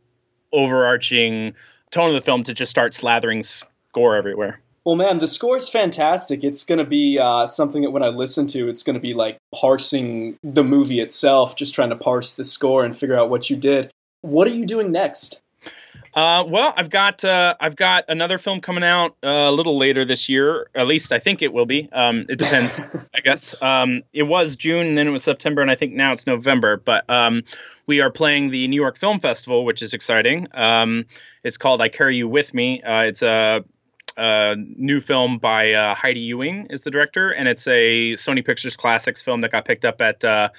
overarching 0.53 1.53
tone 1.91 2.09
of 2.09 2.15
the 2.15 2.21
film 2.21 2.43
to 2.43 2.53
just 2.53 2.71
start 2.71 2.93
slathering 2.93 3.45
score 3.45 4.15
everywhere. 4.15 4.61
Well, 4.85 4.95
man, 4.95 5.19
the 5.19 5.27
score 5.27 5.57
is 5.57 5.67
fantastic. 5.67 6.45
It's 6.45 6.63
going 6.63 6.79
to 6.79 6.85
be 6.85 7.19
uh, 7.19 7.45
something 7.45 7.81
that 7.81 7.91
when 7.91 8.03
I 8.03 8.07
listen 8.07 8.47
to, 8.47 8.69
it's 8.69 8.83
going 8.83 8.93
to 8.93 9.01
be 9.01 9.13
like 9.13 9.37
parsing 9.53 10.37
the 10.41 10.63
movie 10.63 11.01
itself, 11.01 11.57
just 11.57 11.75
trying 11.75 11.89
to 11.89 11.97
parse 11.97 12.33
the 12.33 12.45
score 12.45 12.85
and 12.85 12.95
figure 12.95 13.19
out 13.19 13.29
what 13.29 13.49
you 13.49 13.57
did. 13.57 13.91
What 14.21 14.47
are 14.47 14.51
you 14.51 14.65
doing 14.65 14.93
next? 14.93 15.41
Uh, 16.17 16.43
well, 16.47 16.73
I've 16.75 16.89
got 16.89 17.23
uh, 17.23 17.53
I've 17.59 17.75
got 17.75 18.05
another 18.07 18.39
film 18.39 18.59
coming 18.59 18.83
out 18.83 19.15
uh, 19.23 19.27
a 19.27 19.51
little 19.51 19.77
later 19.77 20.03
this 20.03 20.29
year. 20.29 20.67
At 20.73 20.87
least 20.87 21.11
I 21.11 21.19
think 21.19 21.43
it 21.43 21.53
will 21.53 21.67
be. 21.67 21.89
Um, 21.93 22.25
it 22.27 22.39
depends, 22.39 22.79
I 23.15 23.19
guess. 23.19 23.53
Um, 23.61 24.01
it 24.13 24.23
was 24.23 24.55
June, 24.55 24.87
and 24.87 24.97
then 24.97 25.07
it 25.07 25.11
was 25.11 25.23
September, 25.23 25.61
and 25.61 25.69
I 25.69 25.75
think 25.75 25.93
now 25.93 26.13
it's 26.13 26.25
November. 26.25 26.75
But 26.75 27.07
um, 27.07 27.43
we 27.85 28.01
are 28.01 28.09
playing 28.09 28.49
the 28.49 28.67
New 28.67 28.81
York 28.81 28.97
Film 28.97 29.19
Festival, 29.19 29.63
which 29.63 29.83
is 29.83 29.93
exciting. 29.93 30.47
Um, 30.55 31.05
it's 31.43 31.57
called 31.57 31.81
"I 31.81 31.89
Carry 31.89 32.17
You 32.17 32.27
With 32.27 32.51
Me." 32.51 32.81
Uh, 32.81 33.01
it's 33.01 33.21
a, 33.21 33.63
a, 34.17 34.55
new 34.57 34.99
film 34.99 35.37
by 35.37 35.73
uh, 35.73 35.93
Heidi 35.93 36.21
Ewing 36.21 36.65
is 36.71 36.81
the 36.81 36.89
director, 36.89 37.29
and 37.29 37.47
it's 37.47 37.67
a 37.67 38.13
Sony 38.13 38.43
Pictures 38.43 38.75
Classics 38.75 39.21
film 39.21 39.41
that 39.41 39.51
got 39.51 39.65
picked 39.65 39.85
up 39.85 40.01
at 40.01 40.23
uh, 40.23 40.49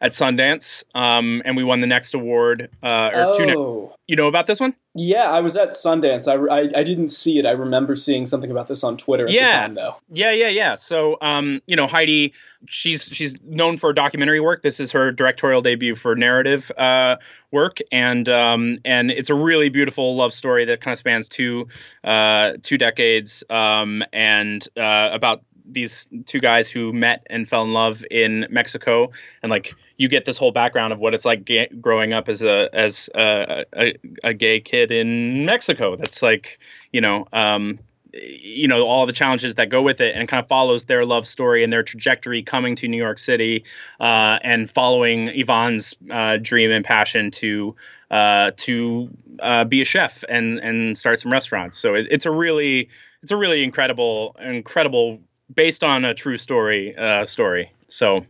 at 0.00 0.12
Sundance, 0.12 0.84
um, 0.94 1.42
and 1.44 1.56
we 1.56 1.64
won 1.64 1.80
the 1.80 1.86
next 1.86 2.14
award. 2.14 2.70
Uh, 2.82 3.10
or 3.12 3.20
oh. 3.22 3.38
two 3.38 3.46
ne- 3.46 3.96
you 4.08 4.16
know 4.16 4.26
about 4.26 4.46
this 4.46 4.58
one? 4.58 4.74
Yeah, 4.94 5.30
I 5.30 5.40
was 5.40 5.56
at 5.56 5.70
Sundance. 5.70 6.26
I, 6.26 6.52
I, 6.52 6.60
I, 6.80 6.82
didn't 6.82 7.10
see 7.10 7.38
it. 7.38 7.46
I 7.46 7.52
remember 7.52 7.94
seeing 7.94 8.26
something 8.26 8.50
about 8.50 8.66
this 8.66 8.82
on 8.82 8.96
Twitter 8.96 9.26
at 9.26 9.32
yeah. 9.32 9.46
the 9.46 9.52
time, 9.52 9.74
though. 9.74 9.96
Yeah, 10.10 10.32
yeah, 10.32 10.48
yeah. 10.48 10.74
So, 10.76 11.18
um, 11.20 11.60
you 11.66 11.76
know, 11.76 11.86
Heidi, 11.86 12.32
she's 12.66 13.04
she's 13.04 13.34
known 13.44 13.76
for 13.76 13.92
documentary 13.92 14.40
work. 14.40 14.62
This 14.62 14.80
is 14.80 14.92
her 14.92 15.12
directorial 15.12 15.62
debut 15.62 15.94
for 15.94 16.16
narrative 16.16 16.72
uh, 16.76 17.16
work, 17.52 17.78
and 17.92 18.28
um, 18.28 18.78
and 18.84 19.10
it's 19.10 19.30
a 19.30 19.34
really 19.34 19.68
beautiful 19.68 20.16
love 20.16 20.32
story 20.32 20.64
that 20.64 20.80
kind 20.80 20.92
of 20.92 20.98
spans 20.98 21.28
two 21.28 21.68
uh, 22.02 22.54
two 22.62 22.78
decades, 22.78 23.44
um, 23.50 24.02
and 24.12 24.66
uh, 24.76 25.10
about 25.12 25.42
these 25.70 26.08
two 26.26 26.38
guys 26.38 26.68
who 26.68 26.92
met 26.92 27.26
and 27.28 27.48
fell 27.48 27.62
in 27.62 27.72
love 27.72 28.04
in 28.10 28.46
Mexico, 28.50 29.10
and 29.42 29.50
like 29.50 29.74
you 29.96 30.08
get 30.08 30.24
this 30.24 30.38
whole 30.38 30.52
background 30.52 30.92
of 30.92 31.00
what 31.00 31.14
it's 31.14 31.24
like 31.24 31.48
growing 31.80 32.12
up 32.12 32.28
as 32.28 32.42
a 32.42 32.68
as 32.72 33.10
a, 33.14 33.64
a, 33.76 33.94
a, 34.24 34.34
gay 34.34 34.60
kid 34.60 34.90
in 34.90 35.44
Mexico. 35.44 35.96
That's 35.96 36.22
like 36.22 36.58
you 36.92 37.00
know. 37.00 37.26
Um, 37.32 37.80
you 38.14 38.68
know 38.68 38.86
all 38.86 39.04
the 39.04 39.12
challenges 39.12 39.56
that 39.56 39.68
go 39.68 39.82
with 39.82 40.00
it 40.00 40.14
and 40.14 40.28
kind 40.28 40.42
of 40.42 40.48
follows 40.48 40.84
their 40.84 41.04
love 41.04 41.26
story 41.26 41.62
and 41.62 41.72
their 41.72 41.82
trajectory 41.82 42.42
coming 42.42 42.74
to 42.74 42.88
new 42.88 42.96
york 42.96 43.18
city 43.18 43.64
uh, 44.00 44.38
and 44.42 44.70
following 44.70 45.28
yvonne's 45.28 45.94
uh, 46.10 46.38
dream 46.40 46.70
and 46.70 46.86
passion 46.86 47.30
to 47.30 47.76
uh, 48.10 48.50
to 48.56 49.10
uh, 49.40 49.64
be 49.64 49.82
a 49.82 49.84
chef 49.84 50.24
and 50.28 50.58
and 50.58 50.96
start 50.96 51.20
some 51.20 51.30
restaurants 51.30 51.76
so 51.76 51.94
it, 51.94 52.06
it's 52.10 52.24
a 52.24 52.30
really 52.30 52.88
it's 53.22 53.32
a 53.32 53.36
really 53.36 53.62
incredible 53.62 54.34
incredible 54.40 55.20
based 55.54 55.84
on 55.84 56.04
a 56.04 56.14
true 56.14 56.36
story 56.36 56.96
uh, 56.96 57.24
story. 57.24 57.72
So 57.86 58.26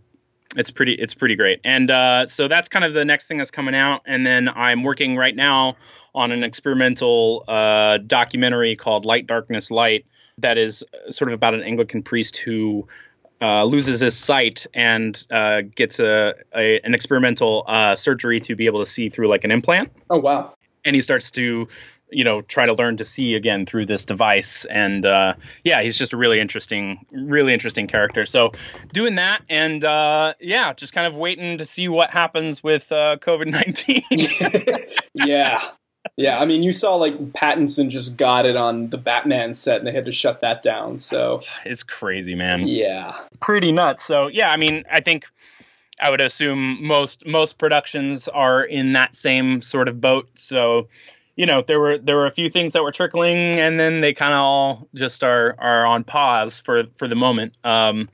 it's 0.57 0.71
pretty 0.71 0.95
it's 0.95 1.15
pretty 1.15 1.37
great. 1.37 1.61
And 1.65 1.91
uh, 1.91 2.27
so 2.27 2.49
that's 2.49 2.69
kind 2.69 2.85
of 2.85 2.95
the 2.95 3.05
next 3.05 3.27
thing 3.27 3.39
that's 3.39 3.51
coming 3.51 3.75
out. 3.75 4.03
And 4.07 4.27
then 4.27 4.49
i'm 4.49 4.83
working 4.83 5.17
right 5.17 5.37
now 5.37 5.77
on 6.15 6.33
an 6.33 6.43
experimental 6.43 7.45
uh, 7.47 7.99
documentary 7.99 8.75
called 8.75 9.05
light 9.05 9.27
darkness 9.27 9.71
light 9.71 10.07
that 10.39 10.57
is 10.59 10.85
sort 11.11 11.29
of 11.29 11.35
about 11.35 11.55
an 11.55 11.63
anglican 11.63 12.03
priest 12.03 12.39
who 12.39 12.89
uh, 13.41 13.65
loses 13.65 14.01
his 14.01 14.17
sight 14.17 14.67
and 14.75 15.27
uh, 15.31 15.63
gets 15.75 16.01
a, 16.01 16.35
a, 16.55 16.81
an 16.81 16.95
experimental 16.95 17.65
uh, 17.67 17.95
surgery 17.95 18.41
to 18.41 18.57
be 18.57 18.67
able 18.67 18.81
to 18.81 18.91
see 18.91 19.09
through 19.09 19.29
like 19.29 19.45
an 19.45 19.51
implant. 19.51 19.93
Oh 20.11 20.19
wow. 20.19 20.55
And 20.85 20.95
he 20.97 21.01
starts 21.01 21.31
to 21.33 21.69
you 22.11 22.25
know 22.25 22.41
try 22.41 22.67
to 22.67 22.73
learn 22.73 22.97
to 22.99 23.05
see 23.05 23.35
again 23.35 23.67
through 23.67 23.87
this 23.87 24.05
device. 24.05 24.65
And 24.65 25.05
uh, 25.05 25.35
yeah 25.65 25.83
he's 25.83 25.97
just 25.97 26.13
a 26.13 26.17
really 26.17 26.41
interesting 26.41 27.05
really 27.11 27.53
interesting 27.53 27.87
character. 27.87 28.25
So 28.25 28.53
doing 28.93 29.17
that 29.17 29.43
and 29.49 29.85
uh, 29.85 30.35
yeah 30.41 30.73
just 30.73 30.93
kind 30.93 31.07
of 31.07 31.17
waiting 31.17 31.59
to 31.59 31.65
see 31.65 31.89
what 31.89 32.11
happens 32.11 32.63
with 32.63 32.91
uh, 32.93 33.17
covid-19 33.21 35.01
yeah. 35.15 35.61
Yeah 36.17 36.41
i 36.41 36.47
mean 36.47 36.63
you 36.63 36.73
saw 36.73 36.95
like 36.95 37.17
pattinson 37.33 37.91
just 37.91 38.17
got 38.17 38.47
it 38.47 38.57
on 38.57 38.91
the 38.91 38.99
batman 38.99 39.55
set 39.55 39.79
and 39.79 39.87
they 39.87 39.93
had 39.93 40.05
to 40.07 40.13
shut 40.13 40.41
that 40.41 40.63
down 40.63 40.99
so. 40.99 41.43
It's 41.65 41.83
crazy 41.83 42.35
man. 42.35 42.67
Yeah. 42.67 43.17
Pretty 43.41 43.73
nuts. 43.73 44.05
So 44.05 44.29
yeah 44.29 44.51
i 44.51 44.57
mean 44.57 44.85
i 44.91 45.01
think 45.01 45.27
i 46.01 46.11
would 46.11 46.21
assume 46.21 46.79
most 46.81 47.27
most 47.27 47.59
productions 47.59 48.29
are 48.29 48.63
in 48.63 48.93
that 48.95 49.15
same 49.15 49.61
sort 49.61 49.89
of 49.89 50.01
boat. 50.01 50.29
So 50.35 50.89
you 51.39 51.47
know 51.47 51.63
there 51.63 51.79
were 51.79 51.97
there 51.99 52.17
were 52.17 52.27
a 52.27 52.33
few 52.33 52.51
things 52.51 52.73
that 52.73 52.83
were 52.83 52.91
trickling 52.91 53.39
and 53.61 53.79
then 53.79 54.01
they 54.01 54.13
kind 54.13 54.33
of 54.35 54.41
all 54.41 54.89
just 54.93 55.23
are 55.23 55.55
are 55.59 55.87
on 55.87 56.03
pause 56.03 56.59
for 56.59 56.83
for 56.97 57.07
the 57.07 57.15
moment. 57.15 57.57
Um 57.63 58.11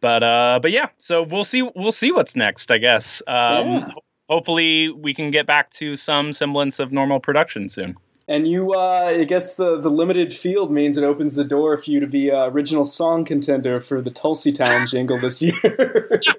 but 0.00 0.22
uh 0.22 0.60
but 0.62 0.70
yeah 0.70 0.88
so 0.96 1.24
we'll 1.24 1.44
see 1.44 1.68
we'll 1.74 1.90
see 1.92 2.12
what's 2.12 2.36
next 2.36 2.70
i 2.70 2.78
guess. 2.78 3.20
Um 3.26 3.66
Yeah. 3.66 3.88
hopefully 4.28 4.90
we 4.90 5.12
can 5.12 5.32
get 5.32 5.44
back 5.44 5.70
to 5.72 5.96
some 5.96 6.32
semblance 6.32 6.78
of 6.78 6.92
normal 6.92 7.18
production 7.18 7.68
soon. 7.68 7.96
And 8.28 8.46
you 8.46 8.72
uh 8.74 9.16
i 9.18 9.24
guess 9.24 9.56
the 9.56 9.80
the 9.80 9.90
limited 9.90 10.32
field 10.32 10.70
means 10.70 10.96
it 10.96 11.02
opens 11.02 11.34
the 11.34 11.44
door 11.44 11.76
for 11.76 11.90
you 11.90 11.98
to 11.98 12.06
be 12.06 12.30
uh, 12.30 12.46
original 12.46 12.84
song 12.84 13.24
contender 13.24 13.80
for 13.80 14.00
the 14.00 14.10
tulsey 14.12 14.54
town 14.54 14.86
jingle 14.86 15.18
this 15.18 15.42
year. 15.42 16.22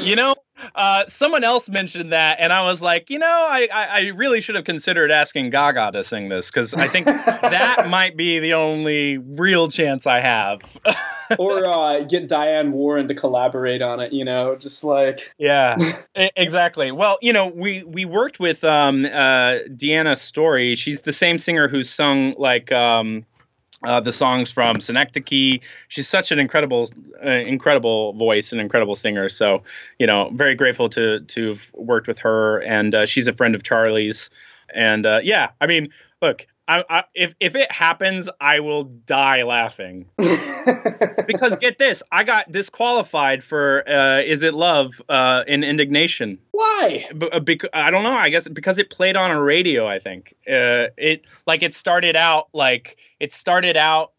You 0.00 0.16
know 0.16 0.34
uh, 0.76 1.06
someone 1.06 1.42
else 1.42 1.70
mentioned 1.70 2.12
that, 2.12 2.36
and 2.40 2.52
I 2.52 2.66
was 2.66 2.82
like, 2.82 3.08
you 3.08 3.18
know, 3.18 3.26
I, 3.26 3.66
I, 3.72 3.84
I 3.84 4.00
really 4.14 4.42
should 4.42 4.56
have 4.56 4.64
considered 4.64 5.10
asking 5.10 5.48
Gaga 5.48 5.92
to 5.92 6.04
sing 6.04 6.28
this 6.28 6.50
because 6.50 6.74
I 6.74 6.86
think 6.86 7.06
that 7.06 7.86
might 7.88 8.14
be 8.16 8.40
the 8.40 8.54
only 8.54 9.16
real 9.16 9.68
chance 9.68 10.06
I 10.06 10.20
have. 10.20 10.60
or 11.38 11.64
uh, 11.64 12.00
get 12.00 12.28
Diane 12.28 12.72
Warren 12.72 13.08
to 13.08 13.14
collaborate 13.14 13.80
on 13.80 14.00
it. 14.00 14.12
You 14.12 14.26
know, 14.26 14.54
just 14.54 14.84
like 14.84 15.34
yeah, 15.38 15.76
exactly. 16.14 16.92
Well, 16.92 17.16
you 17.22 17.32
know, 17.32 17.46
we 17.46 17.82
we 17.82 18.04
worked 18.04 18.38
with 18.38 18.62
um, 18.62 19.06
uh, 19.06 19.64
Deanna 19.68 20.18
Storey. 20.18 20.74
She's 20.74 21.00
the 21.00 21.12
same 21.12 21.38
singer 21.38 21.68
who 21.68 21.82
sung 21.82 22.34
like. 22.36 22.70
Um, 22.70 23.24
uh, 23.82 24.00
the 24.00 24.12
songs 24.12 24.50
from 24.50 24.80
Synecdoche. 24.80 25.60
She's 25.88 26.08
such 26.08 26.32
an 26.32 26.38
incredible, 26.38 26.88
uh, 27.24 27.30
incredible 27.30 28.12
voice 28.14 28.52
and 28.52 28.60
incredible 28.60 28.94
singer. 28.94 29.28
So, 29.28 29.62
you 29.98 30.06
know, 30.06 30.30
very 30.32 30.54
grateful 30.54 30.88
to 30.90 31.20
to 31.20 31.48
have 31.48 31.70
worked 31.74 32.08
with 32.08 32.20
her, 32.20 32.58
and 32.58 32.94
uh, 32.94 33.06
she's 33.06 33.28
a 33.28 33.32
friend 33.32 33.54
of 33.54 33.62
Charlie's. 33.62 34.30
And 34.74 35.06
uh, 35.06 35.20
yeah, 35.22 35.50
I 35.60 35.66
mean, 35.66 35.90
look, 36.20 36.46
I, 36.68 36.84
I, 36.88 37.04
if 37.14 37.34
if 37.38 37.54
it 37.54 37.70
happens, 37.70 38.28
I 38.40 38.60
will 38.60 38.84
die 38.84 39.44
laughing. 39.44 40.06
because 40.18 41.56
get 41.56 41.78
this, 41.78 42.02
I 42.10 42.24
got 42.24 42.50
disqualified 42.50 43.44
for 43.44 43.88
uh, 43.88 44.20
"Is 44.22 44.42
It 44.42 44.52
Love" 44.52 45.00
uh, 45.08 45.44
in 45.46 45.62
indignation. 45.62 46.38
Why? 46.50 47.06
B- 47.16 47.28
bec- 47.40 47.70
I 47.72 47.90
don't 47.90 48.02
know. 48.02 48.16
I 48.16 48.30
guess 48.30 48.48
because 48.48 48.78
it 48.78 48.90
played 48.90 49.16
on 49.16 49.30
a 49.30 49.40
radio. 49.40 49.86
I 49.86 50.00
think 50.00 50.34
uh, 50.48 50.90
it 50.96 51.26
like 51.46 51.62
it 51.62 51.72
started 51.72 52.16
out 52.16 52.48
like 52.52 52.96
it 53.20 53.32
started 53.32 53.76
out 53.76 54.12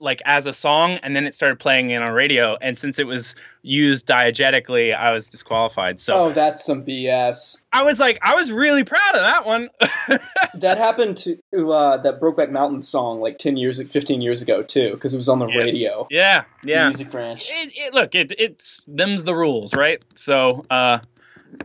like 0.00 0.20
as 0.24 0.46
a 0.46 0.52
song, 0.52 0.92
and 1.02 1.14
then 1.14 1.26
it 1.26 1.34
started 1.34 1.58
playing 1.58 1.90
in 1.90 2.02
on 2.02 2.12
radio. 2.12 2.56
And 2.60 2.78
since 2.78 2.98
it 2.98 3.06
was 3.06 3.34
used 3.62 4.06
diegetically, 4.06 4.96
I 4.96 5.12
was 5.12 5.26
disqualified. 5.26 6.00
So 6.00 6.14
oh, 6.14 6.30
that's 6.32 6.64
some 6.64 6.84
BS. 6.84 7.64
I 7.72 7.82
was 7.82 8.00
like, 8.00 8.18
I 8.22 8.34
was 8.34 8.50
really 8.50 8.82
proud 8.82 9.14
of 9.14 9.24
that 9.26 9.44
one. 9.46 9.68
that 10.54 10.78
happened 10.78 11.16
to 11.18 11.38
uh, 11.72 11.98
that 11.98 12.20
Brokeback 12.20 12.50
Mountain 12.50 12.82
song 12.82 13.20
like 13.20 13.38
ten 13.38 13.56
years, 13.56 13.82
fifteen 13.90 14.20
years 14.20 14.40
ago 14.42 14.62
too, 14.62 14.92
because 14.92 15.12
it 15.14 15.18
was 15.18 15.28
on 15.28 15.38
the 15.38 15.46
Yeah. 15.46 15.58
radio. 15.58 16.06
yeah, 16.10 16.44
yeah. 16.64 16.86
Music 16.88 17.10
branch. 17.10 17.48
it, 17.50 17.72
it, 17.76 17.94
look, 17.94 18.14
it, 18.14 18.32
it's 18.38 18.82
them's 18.88 19.24
the 19.24 19.34
rules, 19.34 19.74
right? 19.74 20.02
So, 20.14 20.62
uh, 20.70 20.98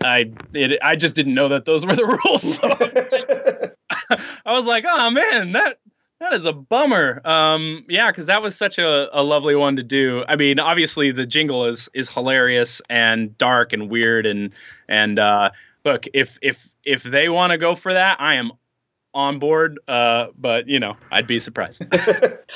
I 0.03 0.31
it, 0.53 0.79
I 0.83 0.95
just 0.95 1.15
didn't 1.15 1.35
know 1.35 1.49
that 1.49 1.65
those 1.65 1.85
were 1.85 1.95
the 1.95 2.05
rules. 2.25 2.55
So 2.55 3.71
I 4.45 4.53
was 4.53 4.65
like, 4.65 4.85
oh 4.87 5.09
man, 5.11 5.53
that 5.53 5.79
that 6.19 6.33
is 6.33 6.45
a 6.45 6.53
bummer. 6.53 7.21
Um, 7.25 7.85
yeah, 7.89 8.11
because 8.11 8.27
that 8.27 8.41
was 8.41 8.55
such 8.55 8.77
a, 8.77 9.09
a 9.19 9.21
lovely 9.21 9.55
one 9.55 9.75
to 9.75 9.83
do. 9.83 10.23
I 10.27 10.35
mean, 10.35 10.59
obviously 10.59 11.11
the 11.11 11.25
jingle 11.25 11.65
is 11.65 11.89
is 11.93 12.09
hilarious 12.09 12.81
and 12.89 13.37
dark 13.37 13.73
and 13.73 13.89
weird 13.89 14.25
and 14.25 14.53
and 14.87 15.19
uh, 15.19 15.51
look, 15.83 16.05
if 16.13 16.37
if 16.41 16.69
if 16.83 17.03
they 17.03 17.29
want 17.29 17.51
to 17.51 17.57
go 17.57 17.75
for 17.75 17.93
that, 17.93 18.21
I 18.21 18.35
am 18.35 18.51
on 19.13 19.39
board. 19.39 19.79
Uh, 19.87 20.27
but 20.37 20.67
you 20.67 20.79
know, 20.79 20.95
I'd 21.11 21.27
be 21.27 21.39
surprised. 21.39 21.83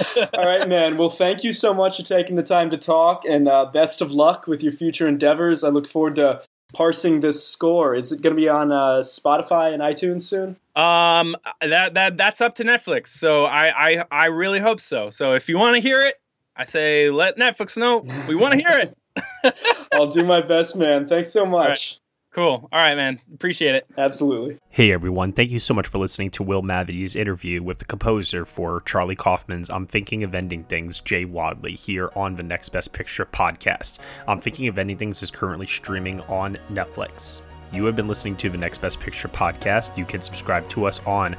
All 0.33 0.45
right, 0.45 0.67
man. 0.67 0.97
Well, 0.97 1.09
thank 1.09 1.43
you 1.43 1.53
so 1.53 1.73
much 1.73 1.97
for 1.97 2.03
taking 2.03 2.35
the 2.35 2.43
time 2.43 2.69
to 2.69 2.77
talk, 2.77 3.23
and 3.25 3.47
uh, 3.47 3.65
best 3.65 4.01
of 4.01 4.11
luck 4.11 4.47
with 4.47 4.63
your 4.63 4.73
future 4.73 5.07
endeavors. 5.07 5.63
I 5.63 5.69
look 5.69 5.87
forward 5.87 6.15
to 6.15 6.41
parsing 6.73 7.19
this 7.21 7.45
score? 7.47 7.95
Is 7.95 8.11
it 8.11 8.21
going 8.21 8.35
to 8.35 8.41
be 8.41 8.49
on 8.49 8.71
uh, 8.71 8.99
Spotify 8.99 9.73
and 9.73 9.81
iTunes 9.81 10.21
soon? 10.23 10.57
Um, 10.79 11.35
that 11.61 11.95
that 11.95 12.17
that's 12.17 12.39
up 12.39 12.55
to 12.55 12.63
Netflix. 12.63 13.07
So 13.07 13.45
I 13.45 13.97
I 13.97 14.05
I 14.09 14.25
really 14.27 14.59
hope 14.59 14.79
so. 14.79 15.09
So 15.09 15.33
if 15.33 15.49
you 15.49 15.57
want 15.57 15.75
to 15.75 15.81
hear 15.81 16.01
it, 16.01 16.15
I 16.55 16.65
say 16.65 17.09
let 17.09 17.37
Netflix 17.37 17.77
know 17.77 18.03
we 18.27 18.35
want 18.35 18.59
to 18.59 18.65
hear 18.65 18.79
it. 18.79 18.97
I'll 19.93 20.07
do 20.07 20.23
my 20.23 20.41
best, 20.41 20.77
man. 20.77 21.07
Thanks 21.07 21.31
so 21.31 21.45
much. 21.45 21.99
Cool. 22.31 22.69
All 22.71 22.79
right, 22.79 22.95
man. 22.95 23.19
Appreciate 23.33 23.75
it. 23.75 23.87
Absolutely. 23.97 24.59
Hey 24.69 24.93
everyone, 24.93 25.33
thank 25.33 25.49
you 25.49 25.59
so 25.59 25.73
much 25.73 25.87
for 25.87 25.97
listening 25.97 26.29
to 26.31 26.43
Will 26.43 26.61
Mavity's 26.61 27.15
interview 27.15 27.63
with 27.63 27.79
the 27.79 27.85
composer 27.85 28.45
for 28.45 28.81
Charlie 28.81 29.15
Kaufman's 29.15 29.69
I'm 29.69 29.87
Thinking 29.87 30.23
of 30.23 30.35
Ending 30.35 30.63
Things, 30.63 31.01
Jay 31.01 31.25
Wadley, 31.25 31.73
here 31.73 32.11
on 32.15 32.35
the 32.35 32.43
Next 32.43 32.69
Best 32.69 32.93
Picture 32.93 33.25
podcast. 33.25 33.97
I'm 34.27 34.39
Thinking 34.39 34.67
of 34.67 34.77
Ending 34.77 34.97
Things 34.97 35.23
is 35.23 35.31
currently 35.31 35.65
streaming 35.65 36.21
on 36.21 36.59
Netflix. 36.71 37.41
You 37.71 37.85
have 37.85 37.95
been 37.95 38.07
listening 38.07 38.35
to 38.37 38.49
the 38.49 38.57
Next 38.57 38.81
Best 38.81 38.99
Picture 38.99 39.27
podcast. 39.27 39.95
You 39.95 40.03
can 40.03 40.21
subscribe 40.21 40.67
to 40.69 40.85
us 40.85 41.05
on 41.05 41.35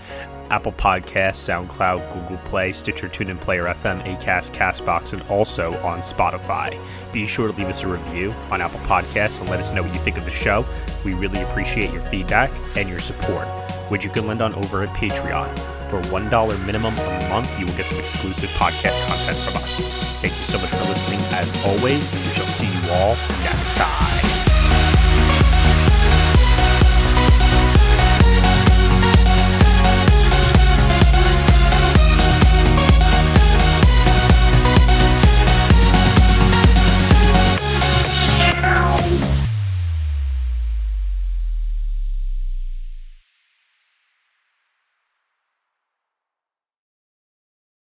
Apple 0.50 0.72
Podcasts, 0.72 1.66
SoundCloud, 1.68 2.12
Google 2.12 2.38
Play, 2.44 2.72
Stitcher, 2.72 3.08
TuneIn 3.08 3.40
Player 3.40 3.64
FM, 3.64 4.04
Acast, 4.04 4.54
Castbox, 4.54 5.12
and 5.12 5.22
also 5.22 5.76
on 5.78 6.00
Spotify. 6.00 6.78
Be 7.12 7.26
sure 7.26 7.50
to 7.50 7.58
leave 7.58 7.66
us 7.66 7.82
a 7.82 7.88
review 7.88 8.32
on 8.50 8.60
Apple 8.60 8.78
Podcasts 8.80 9.40
and 9.40 9.50
let 9.50 9.58
us 9.58 9.72
know 9.72 9.82
what 9.82 9.92
you 9.92 10.00
think 10.00 10.18
of 10.18 10.24
the 10.24 10.30
show. 10.30 10.64
We 11.04 11.14
really 11.14 11.42
appreciate 11.42 11.92
your 11.92 12.02
feedback 12.02 12.50
and 12.76 12.88
your 12.88 13.00
support, 13.00 13.48
which 13.90 14.04
you 14.04 14.10
can 14.10 14.28
lend 14.28 14.40
on 14.40 14.54
over 14.54 14.84
at 14.84 14.90
Patreon. 14.90 15.52
For 15.90 16.00
$1 16.02 16.66
minimum 16.66 16.96
a 16.96 17.28
month, 17.28 17.58
you 17.58 17.66
will 17.66 17.76
get 17.76 17.88
some 17.88 17.98
exclusive 17.98 18.50
podcast 18.50 19.04
content 19.08 19.36
from 19.38 19.56
us. 19.56 19.80
Thank 20.20 20.34
you 20.34 20.44
so 20.44 20.58
much 20.58 20.70
for 20.70 20.88
listening. 20.88 21.18
As 21.40 21.66
always, 21.66 22.12
we 22.12 22.34
shall 22.36 22.44
see 22.44 22.66
you 22.66 22.92
all 22.94 23.16
next 23.42 23.76
time. 23.76 24.59